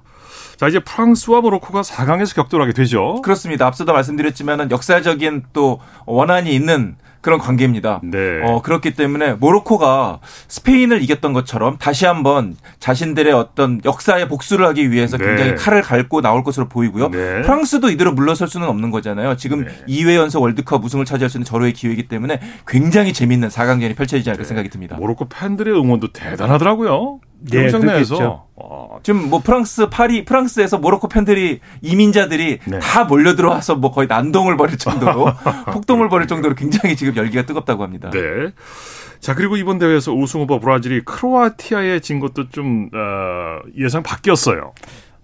[0.56, 3.20] 자 이제 프랑스와 모로코가 4강에서 격돌하게 되죠.
[3.22, 3.66] 그렇습니다.
[3.66, 8.02] 앞서도 말씀드렸지만은 역사적인 또 원한이 있는 그런 관계입니다.
[8.02, 8.42] 네.
[8.42, 15.16] 어, 그렇기 때문에 모로코가 스페인을 이겼던 것처럼 다시 한번 자신들의 어떤 역사에 복수를 하기 위해서
[15.16, 15.24] 네.
[15.24, 17.08] 굉장히 칼을 갈고 나올 것으로 보이고요.
[17.08, 17.40] 네.
[17.40, 19.38] 프랑스도 이대로 물러설 수는 없는 거잖아요.
[19.38, 19.70] 지금 네.
[19.88, 24.44] 2회 연속 월드컵 우승을 차지할 수 있는 절호의 기회이기 때문에 굉장히 재밌는 4강전이 펼쳐지지 않을까
[24.44, 24.96] 생각이 듭니다.
[24.96, 27.20] 모로코 팬들의 응원도 대단하더라고요.
[27.50, 28.14] 네, 경기장 그렇겠죠.
[28.14, 32.78] 내에서 어, 지금 뭐 프랑스 파리 프랑스에서 모로코 팬들이 이민자들이 네.
[32.78, 35.26] 다 몰려 들어와서 뭐 거의 난동을 벌일 정도로
[35.72, 38.10] 폭동을 벌일 정도로 굉장히 지금 열기가 뜨겁다고 합니다.
[38.10, 38.20] 네.
[39.20, 44.72] 자 그리고 이번 대회에서 우승 후보 브라질이 크로아티아에 진 것도 좀 어, 예상 바뀌었어요.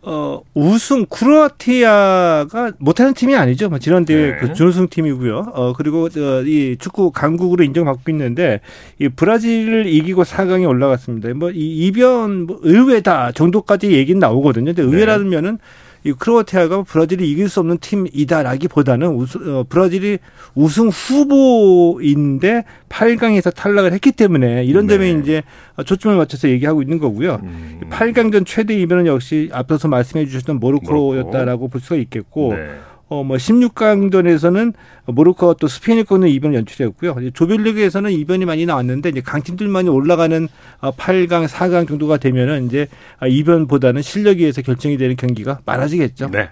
[0.02, 3.68] 어, 우승 크로아티아가 못하는 팀이 아니죠.
[3.68, 4.36] 뭐 지난 대회 네.
[4.38, 5.52] 그 준우승 팀이고요.
[5.54, 8.60] 어, 그리고 어, 이 축구 강국으로 인정받고 있는데
[8.98, 11.32] 이 브라질을 이기고 4강에 올라갔습니다.
[11.34, 14.72] 뭐 이 이변 뭐 의외다 정도까지 얘기는 나오거든요.
[14.72, 15.58] 근데 의외라면은
[16.04, 20.18] 이 크로아티아가 브라질이 이길 수 없는 팀이다라기보다는 우승, 어, 브라질이
[20.54, 24.98] 우승 후보인데 8강에서 탈락을 했기 때문에 이런 네.
[24.98, 25.42] 데면 이제
[25.84, 27.40] 초점을 맞춰서 얘기하고 있는 거고요.
[27.42, 27.80] 음.
[27.90, 32.70] 8강전 최대 이변은 역시 앞서서 말씀해 주셨던 모로코였다라고 볼 수가 있겠고 네.
[33.10, 34.72] 어, 뭐 16강전에서는
[35.06, 37.32] 모로코가 또 스페인을 꺾는 이변을 연출했고요.
[37.34, 40.48] 조별리그에서는 이변이 많이 나왔는데 이제 강팀들만이 올라가는
[40.80, 42.86] 어, 8강, 4강 정도가 되면은 이제
[43.18, 46.30] 아, 이변보다는 실력에 의해서 결정이 되는 경기가 많아지겠죠.
[46.30, 46.50] 네.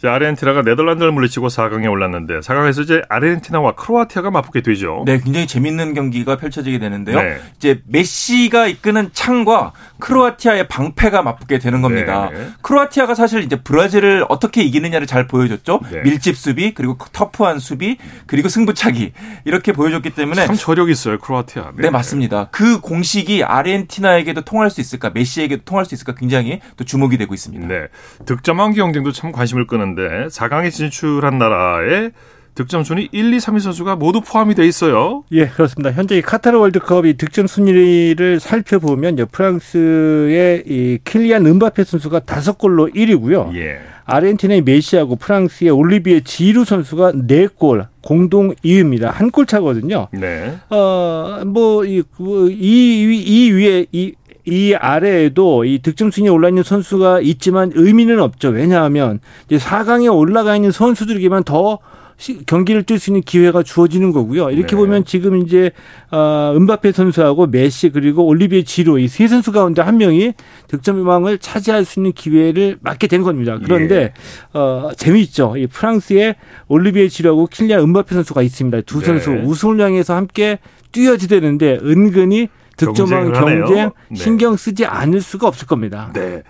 [0.00, 5.02] 자, 아르헨티나가 네덜란드를 물리치고 4강에 올랐는데 4강에서 이제 아르헨티나와 크로아티아가 맞붙게 되죠.
[5.06, 7.20] 네, 굉장히 재밌는 경기가 펼쳐지게 되는데요.
[7.20, 7.38] 네.
[7.56, 12.30] 이제 메시가 이끄는 창과 크로아티아의 방패가 맞붙게 되는 겁니다.
[12.32, 12.48] 네.
[12.62, 15.80] 크로아티아가 사실 이제 브라질을 어떻게 이기느냐를 잘 보여줬죠.
[15.90, 16.02] 네.
[16.02, 19.12] 밀집 수비, 그리고 터프한 수비, 그리고 승부차기
[19.46, 21.72] 이렇게 보여줬기 때문에 참 저력 있어요, 크로아티아.
[21.76, 22.48] 네, 맞습니다.
[22.52, 27.66] 그 공식이 아르헨티나에게도 통할 수 있을까, 메시에게도 통할 수 있을까 굉장히 또 주목이 되고 있습니다.
[27.66, 27.88] 네.
[28.26, 32.12] 득점왕 경쟁도 참 관심을 끄는 데 4강에 진출한 나라의
[32.54, 35.22] 득점 순위 1, 2, 3위 선수가 모두 포함이 돼 있어요.
[35.30, 35.92] 예, 그렇습니다.
[35.92, 43.54] 현재 이 카타르 월드컵이 득점 순위를 살펴보면 프랑스의 이 킬리안 은바페 선수가 다섯 골로 1위고요.
[43.54, 43.78] 예.
[44.06, 49.04] 아르헨티나의 메시하고 프랑스의 올리비에 지루 선수가 네골 공동 2위입니다.
[49.12, 50.08] 한 골 차거든요.
[50.12, 50.54] 네.
[50.70, 54.14] 어, 뭐, 이, 그, 이 위에, 이,
[54.50, 58.48] 이 아래에도 이 득점 순위에 올라 있는 선수가 있지만 의미는 없죠.
[58.48, 61.78] 왜냐하면 이제 4강에 올라가 있는 선수들에게만 더
[62.16, 64.50] 시- 경기를 뛸 수 있는 기회가 주어지는 거고요.
[64.50, 64.76] 이렇게 네.
[64.76, 65.70] 보면 지금 이제
[66.10, 70.32] 어, 은바페 선수하고 메시 그리고 올리비에 지로 이 세 선수 가운데 한 명이
[70.66, 73.60] 득점 왕을 차지할 수 있는 기회를 맞게 된 겁니다.
[73.62, 74.12] 그런데 예.
[74.58, 75.54] 어, 재미있죠.
[75.58, 76.34] 이 프랑스의
[76.66, 78.80] 올리비에 지로하고 킬리안 은바페 선수가 있습니다.
[78.80, 79.06] 두 네.
[79.06, 80.58] 선수 우승을 향해서 함께
[80.90, 83.32] 뛰어지되는데 은근히 득점왕.
[83.32, 84.16] 경쟁 네.
[84.16, 86.10] 신경 쓰지 않을 수가 없을 겁니다.
[86.14, 86.42] 네.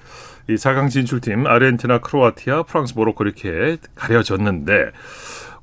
[0.48, 4.92] 이 4강 진출팀 아르헨티나, 크로아티아, 프랑스, 모로코 이렇게 가려졌는데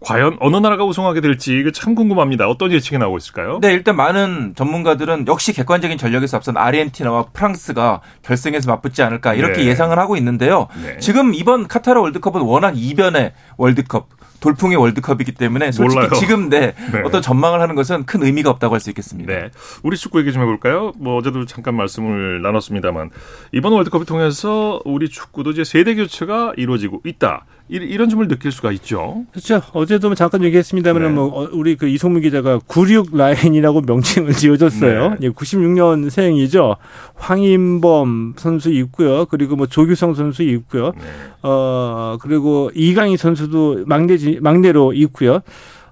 [0.01, 2.47] 과연 어느 나라가 우승하게 될지 이거 참 궁금합니다.
[2.47, 3.60] 어떤 예측이 나오고 있을까요?
[3.62, 9.65] 네, 일단 많은 전문가들은 역시 객관적인 전력에서 앞선 아르헨티나와 프랑스가 결승에서 맞붙지 않을까 이렇게 네.
[9.65, 10.67] 예상을 하고 있는데요.
[10.84, 10.97] 네.
[10.99, 14.10] 지금 이번 카타르 월드컵은 워낙 이변의 월드컵,
[14.45, 16.13] 돌풍의 월드컵이기 때문에 솔직히 몰라요.
[16.19, 17.01] 지금 네, 네.
[17.03, 19.34] 어떤 전망을 하는 것은 큰 의미가 없다고 할 수 있겠습니다.
[19.34, 19.49] 네.
[19.84, 20.91] 우리 축구 얘기 좀 해볼까요?
[20.97, 23.10] 뭐 어제도 잠깐 말씀을 나눴습니다만
[23.51, 27.45] 이번 월드컵을 통해서 우리 축구도 이제 세대 교체가 이루어지고 있다.
[27.67, 29.25] 이- 이런 점을 느낄 수가 있죠.
[29.32, 29.62] 그렇죠.
[29.73, 31.10] 어제도 잠깐 얘기했습니다만 네.
[31.10, 35.17] 뭐 어, 우리 그 이송무 기자가 96 라인이라고 명칭을 지어줬어요.
[35.19, 35.30] 네.
[35.30, 36.75] 96년 생이죠.
[37.15, 39.25] 황인범 선수 있고요.
[39.25, 40.91] 그리고 뭐 조규성 선수 있고요.
[40.95, 41.01] 네.
[41.43, 45.39] 어 그리고 이강인 선수도 막내 막내로 있고요.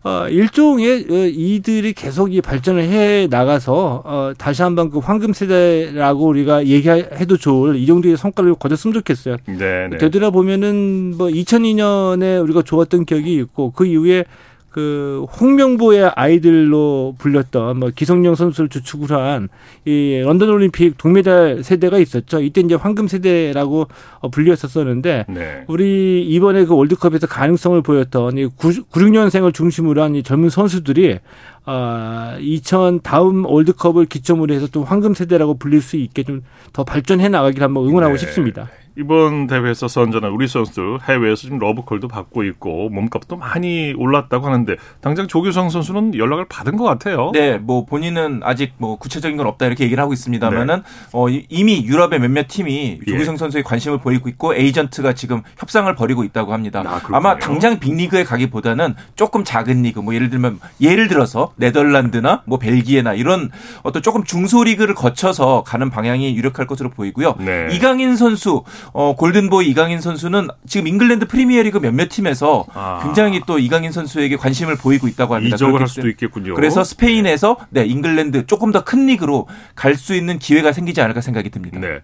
[0.04, 6.26] 어, 일종의 어, 이들이 계속 이 발전을 해 나가서 어, 다시 한번 그 황금 세대라고
[6.28, 9.38] 우리가 얘기해도 좋을 이 정도의 성과를 거뒀으면 좋겠어요.
[9.46, 9.98] 네, 네.
[9.98, 14.26] 되돌아 보면은 뭐 2002년에 우리가 좋았던 기억이 있고 그 이후에
[14.74, 19.50] 그 홍명보의 아이들로 불렸던 뭐 기성용 선수를 주축으로 한
[19.86, 22.42] 이 런던 올림픽 동메달 세대가 있었죠.
[22.42, 23.88] 이때 이제 황금 세대라고
[24.22, 25.64] 어, 불렸었었는데 네.
[25.68, 31.20] 우리 이번에 그 월드컵에서 가능성을 보였던 이 96년생을 중심으로 한 이 젊은 선수들이
[31.66, 37.30] 아, 2000 다음 월드컵을 기점으로 해서 또 황금 세대라고 불릴 수 있게 좀 더 발전해
[37.30, 38.20] 나가길 한번 응원하고 네.
[38.20, 38.68] 싶습니다.
[38.96, 45.28] 이번 대회에서 선전한 우리 선수들 해외에서 지금 러브콜도 받고 있고 몸값도 많이 올랐다고 하는데 당장
[45.28, 47.32] 조규성 선수는 연락을 받은 것 같아요.
[47.34, 50.82] 네, 뭐 본인은 아직 뭐 구체적인 건 없다 이렇게 얘기를 하고 있습니다만은 네.
[51.12, 53.12] 어, 이- 이미 유럽의 몇몇 팀이 예.
[53.12, 56.84] 조규성 선수에 관심을 보이고 있고 에이전트가 지금 협상을 벌이고 있다고 합니다.
[56.86, 57.02] 아.
[57.14, 63.16] 아마 당장 빅리그에 가기보다는 조금 작은 리그 뭐 예를 들면 예를 들어서 네덜란드나 뭐 벨기에나
[63.16, 63.50] 이런
[63.82, 67.38] 어떤 조금 중소리그를 거쳐서 가는 방향이 유력할 것으로 보이고요.
[67.40, 67.70] 네.
[67.72, 73.00] 이강인 선수 어, 골든보이 이강인 선수는 지금 잉글랜드 프리미어리그 몇몇 팀에서 아.
[73.04, 75.56] 굉장히 또 이강인 선수에게 관심을 보이고 있다고 합니다.
[75.56, 76.54] 이적을 할 수도 있겠군요.
[76.56, 81.50] 그래서 스페인에서 네 잉글랜드 조금 더 큰 리그로 갈 수 있는 기회가 생기지 않을까 생각이
[81.50, 81.80] 듭니다.
[81.80, 82.00] 네.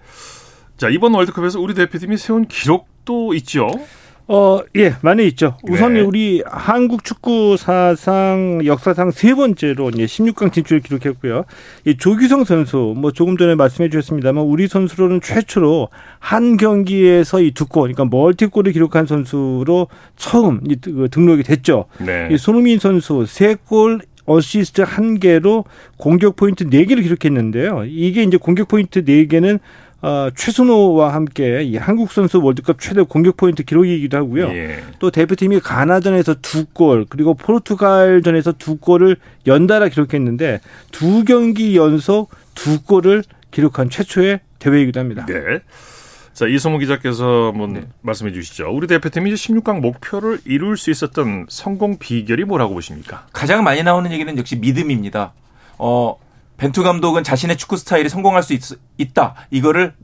[0.77, 3.67] 자, 이번 월드컵에서 우리 대표팀이 세운 기록도 있죠.
[4.31, 5.57] 어, 예, 많이 있죠.
[5.63, 6.01] 우선 네.
[6.01, 11.45] 우리 한국 축구 사상 역사상 세 번째로 이제 16강 진출을 기록했고요.
[11.85, 15.89] 이 조규성 선수 뭐 조금 전에 말씀해 주셨습니다만 우리 선수로는 최초로
[16.19, 21.85] 한 경기에서 이 두 골, 그러니까 멀티골을 기록한 선수로 처음 그 등록이 됐죠.
[21.97, 22.29] 네.
[22.31, 25.65] 이 손흥민 선수 세골 어시스트 한 개로
[25.97, 27.85] 공격 포인트 네 개를 기록했는데요.
[27.87, 29.57] 이게 이제 공격 포인트 네 개는
[30.01, 34.47] 어, 최순호와 함께 이 한국 선수 월드컵 최대 공격 포인트 기록이기도 하고요.
[34.49, 34.83] 예.
[34.99, 42.81] 또 대표팀이 가나전에서 두 골, 그리고 포르투갈전에서 두 골을 연달아 기록했는데 두 경기 연속 두
[42.83, 45.25] 골을 기록한 최초의 대회이기도 합니다.
[45.25, 45.59] 네.
[46.33, 47.87] 자, 이성우 기자께서 한번 네.
[48.01, 48.69] 말씀해 주시죠.
[48.71, 53.27] 우리 대표팀이 이제 16강 목표를 이룰 수 있었던 성공 비결이 뭐라고 보십니까?
[53.33, 55.33] 가장 많이 나오는 얘기는 역시 믿음입니다.
[55.77, 56.15] 어,
[56.59, 59.95] 벤투 감독은 자신의 축구 스타일이 성공할 수 있, 다 이거를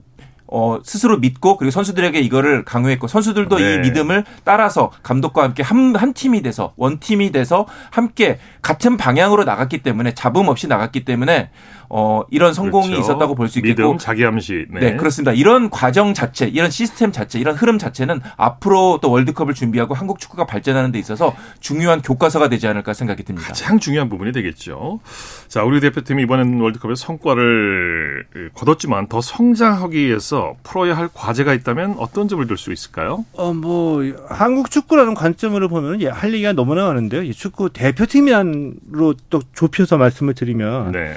[0.47, 3.73] 어, 스스로 믿고 그리고 선수들에게 이거를 강요했고 선수들도 네.
[3.73, 9.43] 이 믿음을 따라서 감독과 함께 한, 한 팀이 돼서 원 팀이 돼서 함께 같은 방향으로
[9.43, 11.49] 나갔기 때문에 잡음 없이 나갔기 때문에
[11.89, 13.01] 어, 이런 성공이 그렇죠.
[13.01, 14.65] 있었다고 볼 수 있겠고 믿음, 자기암시.
[14.71, 14.79] 네.
[14.79, 14.95] 네.
[14.95, 15.31] 그렇습니다.
[15.31, 20.45] 이런 과정 자체, 이런 시스템 자체, 이런 흐름 자체는 앞으로 또 월드컵을 준비하고 한국 축구가
[20.45, 23.47] 발전하는 데 있어서 중요한 교과서가 되지 않을까 생각이 듭니다.
[23.47, 24.99] 가장 중요한 부분이 되겠죠.
[25.47, 32.27] 자, 우리 대표팀이 이번엔 월드컵에 성과를 거뒀지만 더 성장하기 위해서 풀어야 할 과제가 있다면 어떤
[32.27, 33.25] 점을 들 수 있을까요?
[33.33, 37.23] 어, 뭐, 한국 축구라는 관점으로 보면 예, 할 얘기가 너무나 많은데요.
[37.23, 41.15] 이 축구 대표팀으로 또 좁혀서 말씀을 드리면, 네.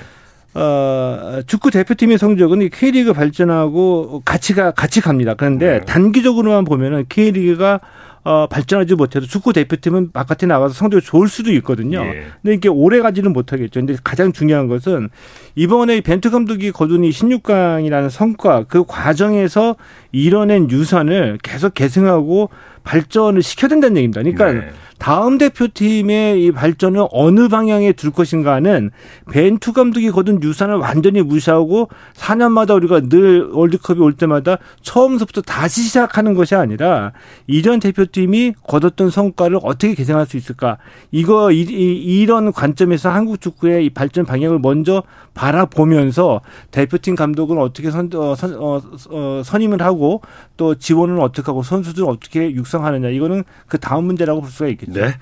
[0.59, 5.35] 어, 축구 대표팀의 성적은 이 K리그 발전하고 같이 가, 같이 갑니다.
[5.35, 5.85] 그런데 네.
[5.85, 7.81] 단기적으로만 보면은 K리그가
[8.25, 12.01] 어, 발전하지 못해도 축구 대표팀은 바깥에 나가서 성적이 좋을 수도 있거든요.
[12.01, 12.27] 예.
[12.43, 13.81] 근데 이게 오래 가지는 못하겠죠.
[13.81, 15.09] 근데 가장 중요한 것은
[15.55, 19.77] 이번에 벤투 감독이 거둔 이 16강이라는 성과 그 과정에서
[20.13, 22.51] 이뤄낸 유산을 계속 계승하고
[22.89, 24.23] 발전을 시켜야 된다는 얘기입니다.
[24.23, 24.73] 그러니까 네.
[24.99, 28.91] 다음 대표팀의 이 발전을 어느 방향에 둘 것인가는
[29.31, 36.35] 벤투 감독이 거둔 유산을 완전히 무시하고 4년마다 우리가 늘 월드컵이 올 때마다 처음부터 다시 시작하는
[36.35, 37.13] 것이 아니라
[37.47, 40.79] 이전 대표팀이 거뒀던 성과를 어떻게 개선할 수 있을까
[41.13, 46.41] 이거 이, 이, 런 관점에서 한국 축구의 이 발전 방향을 먼저 바라보면서
[46.73, 50.23] 대표팀 감독은 어떻게 선, 어, 선, 어, 어, 선임을 하고
[50.57, 54.93] 또 지원을 어떻게 하고 선수들을 어떻게 육성 하느냐 이거는 그 다음 문제라고 볼 수가 있겠죠.
[55.01, 55.15] 네.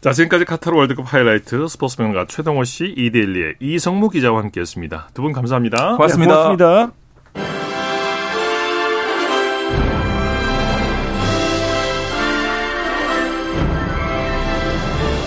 [0.00, 5.08] 자, 지금까지 카타르 월드컵 하이라이트 스포츠 평론가 최동호 씨, 이데일리의 이성무 기자와 함께했습니다.
[5.14, 5.96] 두 분 감사합니다.
[5.96, 6.34] 고맙습니다.
[6.34, 6.92] 네, 고맙습니다.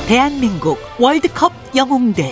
[0.07, 2.25] 대한민국 월드컵 영웅들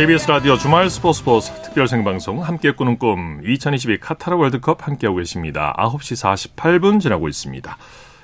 [0.00, 5.74] KBS 라디오 주말 스포츠 스포츠 특별 생방송 함께 꾸는 꿈 2022 카타르 월드컵 함께하고 계십니다.
[5.76, 7.76] 9시 48분 지나고 있습니다.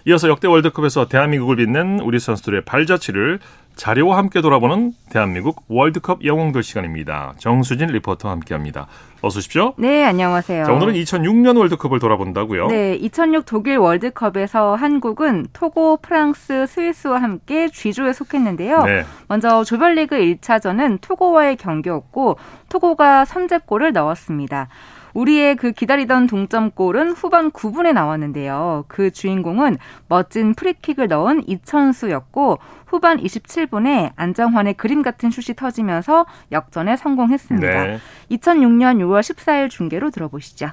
[0.06, 3.40] 이어서 역대 월드컵에서 대한민국을 빛낸 우리 선수들의 발자취를
[3.76, 7.34] 자료와 함께 돌아보는 대한민국 월드컵 영웅들 시간입니다.
[7.36, 8.86] 정수진 리포터와 함께합니다.
[9.20, 9.74] 어서 오십시오.
[9.76, 10.64] 네, 안녕하세요.
[10.64, 12.68] 자, 오늘은 2006년 월드컵을 돌아본다고요.
[12.68, 18.82] 네, 2006 독일 월드컵에서 한국은 토고, 프랑스, 스위스와 함께 G조에 속했는데요.
[18.84, 19.04] 네.
[19.28, 22.38] 먼저 조별리그 1차전은 토고와의 경기였고
[22.70, 24.68] 토고가 선제골을 넣었습니다.
[25.16, 28.84] 우리의 그 기다리던 동점골은 후반 9분에 나왔는데요.
[28.86, 37.84] 그 주인공은 멋진 프리킥을 넣은 이천수였고 후반 27분에 안정환의 그림 같은 슛이 터지면서 역전에 성공했습니다.
[37.86, 37.98] 네.
[38.30, 40.70] 2006년 6월 14일 중계로 들어보시죠.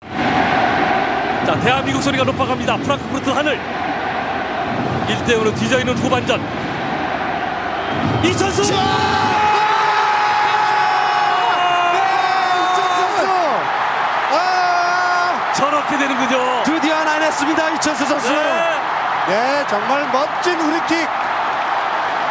[0.00, 2.78] 자, 대한민국 소리가 높아갑니다.
[2.78, 3.58] 프랑크푸르트 하늘.
[5.08, 6.40] 1대5로 뒤져 있는 후반전.
[8.24, 8.62] 이천수!
[8.62, 9.38] 네, 아!
[16.18, 16.62] 되는군요.
[16.64, 17.70] 드디어 해냈습니다.
[17.70, 18.32] 이천수 선수.
[18.32, 18.80] 네.
[19.28, 21.08] 네, 정말 멋진 프리킥.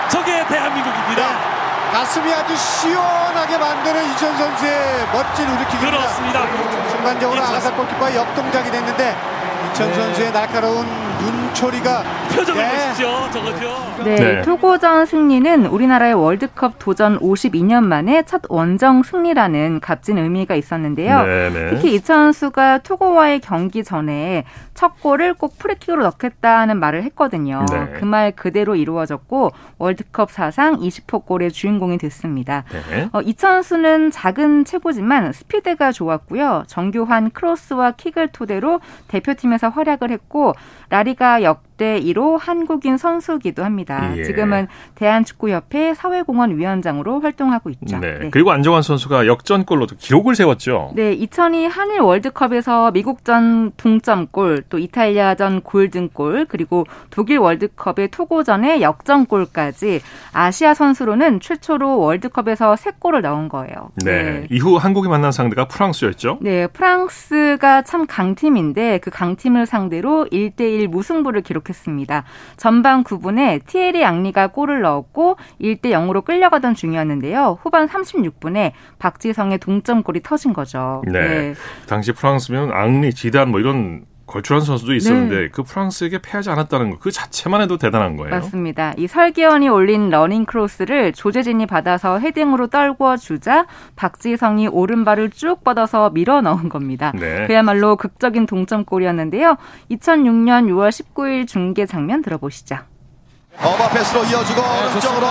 [0.10, 1.28] 저게 대한민국입니다.
[1.28, 1.58] 네.
[1.94, 5.98] 가슴이 아주 시원하게 만드는 이천 선수의 멋진 우리킥입니다.
[5.98, 6.42] 그렇습니다.
[6.90, 9.16] 순간적으로 아가사 골키퍼의 역동작이 됐는데
[9.72, 9.96] 이천 네.
[9.96, 12.04] 선수의 날카로운 눈초리가
[12.34, 12.88] 표정을 네.
[12.88, 13.32] 보시죠.
[13.32, 14.04] 저거죠.
[14.04, 21.24] 네, 네, 토고전 승리는 우리나라의 월드컵 도전 52년 만에 첫 원정 승리라는 값진 의미가 있었는데요.
[21.24, 21.70] 네, 네.
[21.72, 27.66] 특히 이천 선수가 토고와의 경기 전에 첫 골을 꼭 프리킥으로 넣겠다는 말을 했거든요.
[27.72, 27.94] 네.
[28.00, 32.64] 그말 그대로 이루어졌고 월드컵 사상 20호 골의 주인공이 됐습니다.
[32.92, 33.10] 네.
[33.12, 36.66] 어, 이천 선수는 작은 체구지만 스피드가 좋았고요.
[36.68, 40.54] 정교한 크로스와 킥을 토대로 대표팀에서 활약을 했고
[40.90, 44.14] 라리 가 역 대 1호 한국인 선수기도 합니다.
[44.18, 44.24] 예.
[44.24, 48.00] 지금은 대한축구협회 사회공헌 위원장으로 활동하고 있죠.
[48.00, 48.18] 네.
[48.20, 48.30] 네.
[48.32, 50.92] 그리고 안정환 선수가 역전골로 기록을 세웠죠.
[50.96, 60.02] 네, 2002 한일 월드컵에서 미국전 동점골, 또 이탈리아전 골든골, 그리고 독일 월드컵의 토고전의 역전골까지
[60.34, 63.92] 아시아 선수로는 최초로 월드컵에서 3골을 넣은 거예요.
[64.04, 64.24] 네.
[64.24, 64.48] 네.
[64.50, 66.40] 이후 한국이 만난 상대가 프랑스였죠.
[66.42, 72.24] 네, 프랑스가 참 강팀인데 그 강팀을 상대로 1대1 무승부를 기록 했습니다.
[72.56, 77.60] 전반 9분에 티에리 앙리가 골을 넣었고 1대 0으로 끌려가던 중이었는데요.
[77.62, 81.02] 후반 36분에 박지성의 동점골이 터진 거죠.
[81.06, 81.28] 네.
[81.28, 81.54] 네.
[81.88, 85.50] 당시 프랑스면 앙리, 지단 뭐 이런 걸출한 선수도 있었는데 네.
[85.50, 88.32] 그 프랑스에게 패하지 않았다는 것 그 자체만 해도 대단한 거예요.
[88.32, 88.94] 맞습니다.
[88.98, 96.42] 이 설기현이 올린 러닝 크로스를 조재진이 받아서 헤딩으로 떨궈 주자 박지성이 오른발을 쭉 뻗어서 밀어
[96.42, 97.14] 넣은 겁니다.
[97.16, 97.48] 네.
[97.48, 99.56] 그야말로 극적인 동점골이었는데요.
[99.92, 102.78] 2006년 6월 19일 중계 장면 들어보시죠.
[103.60, 105.28] 어바 패스로 이어주고 네, 오른쪽으로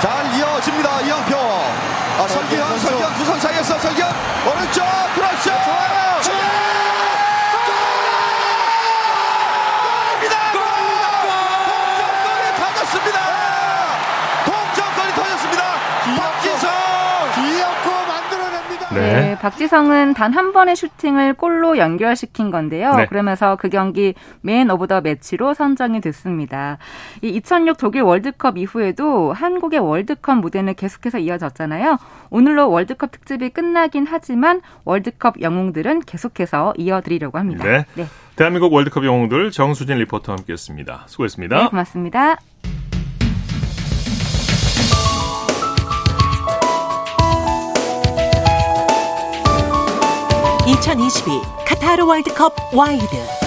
[0.00, 1.00] 잘 이어집니다.
[1.00, 1.36] 이영표.
[1.36, 4.08] 아, 설기현, 설기현 두 선 사이에서 설기현
[18.94, 19.20] 네.
[19.30, 19.38] 네.
[19.38, 22.94] 박지성은 단 한 번의 슈팅을 골로 연결시킨 건데요.
[22.96, 23.06] 네.
[23.06, 26.78] 그러면서 그 경기 Man of the Match로 선정이 됐습니다.
[27.22, 31.98] 이 2006 독일 월드컵 이후에도 한국의 월드컵 무대는 계속해서 이어졌잖아요.
[32.30, 37.64] 오늘로 월드컵 특집이 끝나긴 하지만 월드컵 영웅들은 계속해서 이어드리려고 합니다.
[37.64, 37.84] 네.
[37.94, 38.06] 네.
[38.34, 41.04] 대한민국 월드컵 영웅들 정수진 리포터와 함께했습니다.
[41.06, 41.56] 수고했습니다.
[41.56, 42.36] 네, 고맙습니다.
[50.84, 53.43] 2022 카타르 월드컵 와이드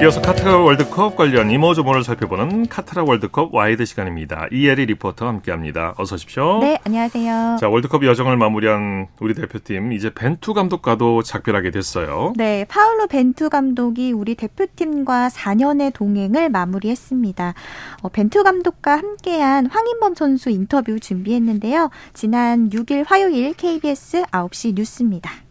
[0.00, 4.46] 이어서 카타르 월드컵 관련 이모저모를 살펴보는 카타르 월드컵 와이드 시간입니다.
[4.52, 5.94] 이혜리 리포터와 함께합니다.
[5.98, 6.60] 어서 오십시오.
[6.60, 7.56] 네, 안녕하세요.
[7.58, 12.32] 자, 월드컵 여정을 마무리한 우리 대표팀 이제 벤투 감독과도 작별하게 됐어요.
[12.36, 17.54] 네, 파울로 벤투 감독이 우리 대표팀과 4년의 동행을 마무리했습니다.
[18.02, 21.90] 어, 벤투 감독과 함께한 황인범 선수 인터뷰 준비했는데요.
[22.14, 25.47] 지난 6일 화요일 KBS 9시 뉴스입니다.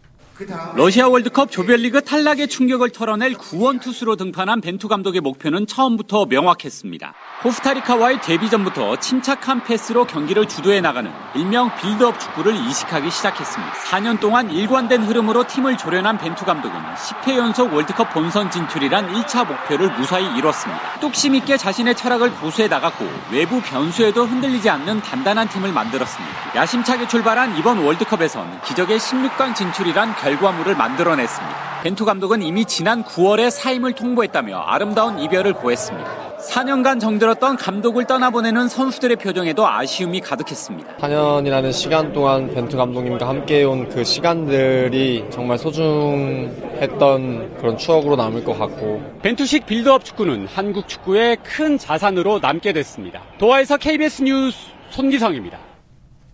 [0.76, 7.14] 러시아 월드컵 조별리그 탈락의 충격을 털어낼 구원 투수로 등판한 벤투 감독의 목표는 처음부터 명확했습니다.
[7.42, 13.72] 코스타리카와의 데뷔 전부터 침착한 패스로 경기를 주도해 나가는 일명 빌드업 축구를 이식하기 시작했습니다.
[13.72, 19.90] 4년 동안 일관된 흐름으로 팀을 조련한 벤투 감독은 10회 연속 월드컵 본선 진출이란 1차 목표를
[19.98, 21.00] 무사히 이뤘습니다.
[21.00, 26.54] 뚝심 있게 자신의 철학을 고수해 나갔고 외부 변수에도 흔들리지 않는 단단한 팀을 만들었습니다.
[26.54, 31.68] 야심차게 출발한 이번 월드컵에선 기적의 16강 진출이란 결과물을 만들어냈습니다.
[31.82, 36.28] 벤투 감독은 이미 지난 9월에 사임을 통보했다며 아름다운 이별을 고했습니다.
[36.38, 40.96] 4년간 정들었던 감독을 떠나보내는 선수들의 표정에도 아쉬움이 가득했습니다.
[40.96, 48.58] 4년이라는 시간 동안 벤투 감독님과 함께 온 그 시간들이 정말 소중했던 그런 추억으로 남을 것
[48.58, 53.22] 같고 벤투식 빌드업 축구는 한국 축구의 큰 자산으로 남게 됐습니다.
[53.38, 54.58] 도하에서 KBS 뉴스
[54.90, 55.58] 손기성입니다.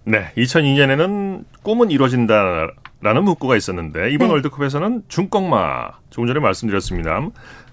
[0.05, 2.69] 네, 2002년에는 꿈은 이루어진다
[3.05, 4.33] 라는 문구가 있었는데 이번 네.
[4.33, 7.21] 월드컵에서는 중꺾마 조금 전에 말씀드렸습니다.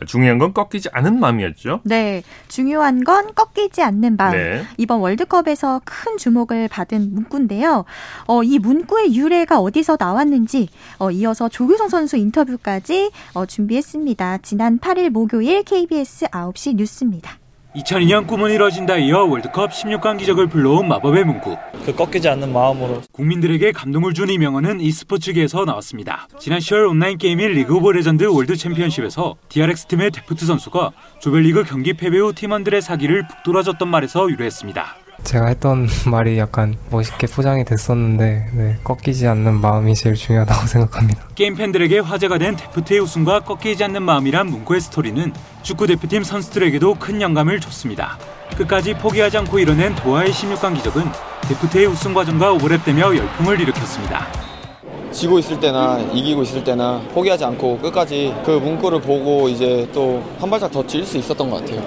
[0.06, 1.80] 중요한 건 꺾이지 않은 마음이었죠.
[1.86, 4.34] 네, 중요한 건 꺾이지 않는 마음.
[4.34, 4.64] 네.
[4.78, 7.86] 이번 월드컵에서 큰 주목을 받은 문구인데요.
[8.28, 10.68] 어, 이 문구의 유래가 어디서 나왔는지
[11.00, 14.40] 어, 이어서 조규성 선수 인터뷰까지 어, 준비했습니다.
[14.40, 17.41] 지난 8일 목요일 KBS 9시 뉴스입니다.
[17.76, 21.55] 2002년 꿈은 이뤄진다 이어 월드컵 16강 기적을 불러온 마법의 문구.
[21.86, 26.28] 그 꺾이지 않는 마음으로 국민들에게 감동을 준 이 명언은 e스포츠계에서 나왔습니다.
[26.38, 31.93] 지난 10월 온라인 게임인 리그 오브 레전드 월드 챔피언십에서 DRX 팀의 데프트 선수가 조별리그 경기
[31.93, 34.95] 패배 후 팀원들의 사기를 북돋아줬던 말에서 유래했습니다.
[35.24, 41.24] 제가 했던 말이 약간 멋있게 포장이 됐었는데 네, 꺾이지 않는 마음이 제일 중요하다고 생각합니다.
[41.36, 47.22] 게임 팬들에게 화제가 된 데프트의 우승과 꺾이지 않는 마음이란 문구의 스토리는 축구 대표팀 선수들에게도 큰
[47.22, 48.17] 영감을 줬습니다.
[48.57, 51.03] 끝까지 포기하지 않고 이뤄낸 도하의 16강 기적은
[51.47, 54.28] 데프트의 우승 과정과 오버랩되며 열풍을 일으켰습니다.
[55.11, 60.49] 지고 있을 때나 이기고 있을 때나 포기하지 않고 끝까지 그 문구를 보고 이제 또 한
[60.49, 61.84] 발짝 더 뛸 수 있었던 것 같아요.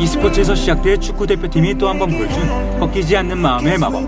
[0.00, 4.04] E스포츠에서 시작돼 축구 대표팀이 또 한 번 보여준 꺾이지 않는 마음의 마법.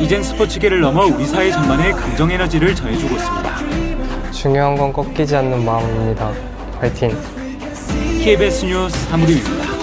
[0.00, 4.32] 이젠 스포츠계를 넘어 우리 사회 전반에 감정 에너지를 전해주고 있습니다.
[4.32, 6.32] 중요한 건 꺾이지 않는 마음입니다.
[6.80, 7.16] 파이팅.
[8.24, 9.81] KBS 뉴스 사무림입니다.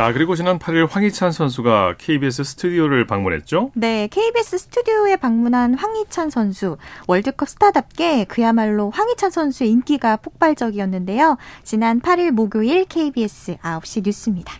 [0.00, 3.70] 자, 그리고 지난 8일 황희찬 선수가 KBS 스튜디오를 방문했죠?
[3.74, 6.78] 네, KBS 스튜디오에 방문한 황희찬 선수.
[7.06, 11.36] 월드컵 스타답게 그야말로 황희찬 선수의 인기가 폭발적이었는데요.
[11.64, 14.54] 지난 8일 목요일 KBS 9시 뉴스입니다.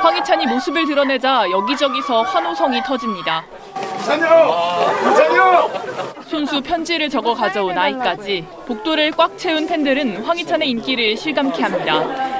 [0.00, 3.44] 황희찬이 모습을 드러내자 여기저기서 환호성이 터집니다.
[6.26, 12.37] 손수 편지를 적어 가져온 아이까지 복도를 꽉 채운 팬들은 황희찬의 인기를 실감케 합니다.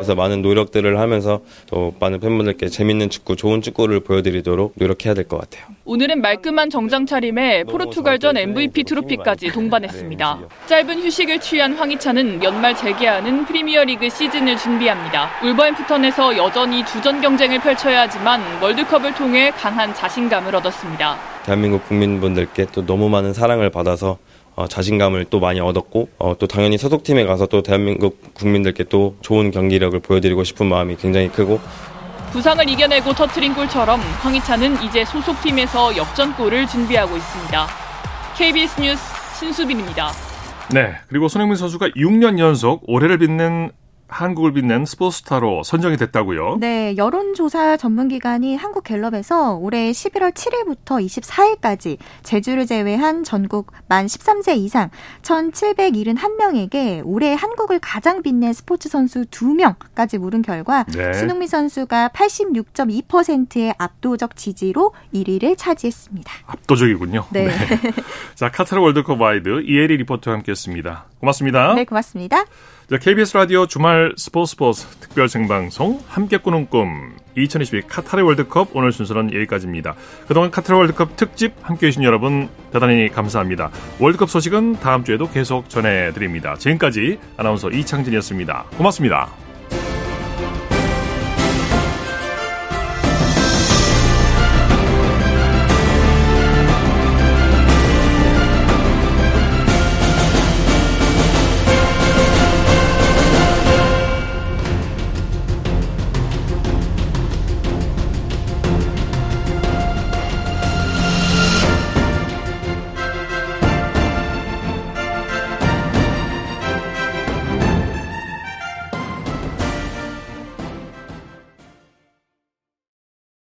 [0.00, 5.38] 그래서 많은 노력들을 하면서 또 많은 팬분들께 재밌는 축구, 좋은 축구를 보여드리도록 노력해야 될 것
[5.38, 5.66] 같아요.
[5.84, 10.38] 오늘은 말끔한 정장 차림에 포르투갈전 MVP 트로피까지 동반했습니다.
[10.66, 15.28] 짧은 휴식을 취한 황희찬은 연말 재개하는 프리미어리그 시즌을 준비합니다.
[15.44, 21.18] 울버햄프턴에서 여전히 주전 경쟁을 펼쳐야 하지만 월드컵을 통해 강한 자신감을 얻었습니다.
[21.44, 24.16] 대한민국 국민분들께 또 너무 많은 사랑을 받아서
[24.60, 29.50] 어, 자신감을 또 많이 얻었고 어, 또 당연히 소속팀에 가서 또 대한민국 국민들께 또 좋은
[29.50, 31.58] 경기력을 보여드리고 싶은 마음이 굉장히 크고
[32.32, 37.66] 부상을 이겨내고 터트린 골처럼 황희찬은 이제 소속팀에서 역전골을 준비하고 있습니다.
[38.36, 39.02] KBS 뉴스
[39.38, 40.12] 신수빈입니다.
[40.72, 43.72] 네, 그리고 손흥민 선수가 6년 연속 올해를 빛낸
[44.10, 46.58] 한국을 빛낸 스포츠스타로 선정이 됐다고요?
[46.60, 54.90] 네, 여론조사 전문기관이 한국갤럽에서 올해 11월 7일부터 24일까지 제주를 제외한 전국 만 13세 이상
[55.22, 61.12] 1,771명에게 올해 한국을 가장 빛낸 스포츠 선수 2명까지 물은 결과 네.
[61.14, 66.32] 손흥민 선수가 86.2%의 압도적 지지로 1위를 차지했습니다.
[66.46, 67.26] 압도적이군요.
[67.30, 67.46] 네.
[67.46, 67.52] 네.
[68.34, 71.06] 자, 카타르 월드컵 와이드 이혜리 리포터와 함께했습니다.
[71.20, 71.74] 고맙습니다.
[71.74, 72.44] 네, 고맙습니다.
[72.90, 78.90] 자, KBS 라디오 주말 스포츠 스포츠 특별 생방송 함께 꾸는 꿈 2022 카타르 월드컵 오늘
[78.90, 79.94] 순서는 여기까지입니다.
[80.26, 83.70] 그동안 카타르 월드컵 특집 함께 해주신 여러분 대단히 감사합니다.
[84.00, 86.56] 월드컵 소식은 다음 주에도 계속 전해드립니다.
[86.56, 88.64] 지금까지 아나운서 이창진이었습니다.
[88.76, 89.49] 고맙습니다.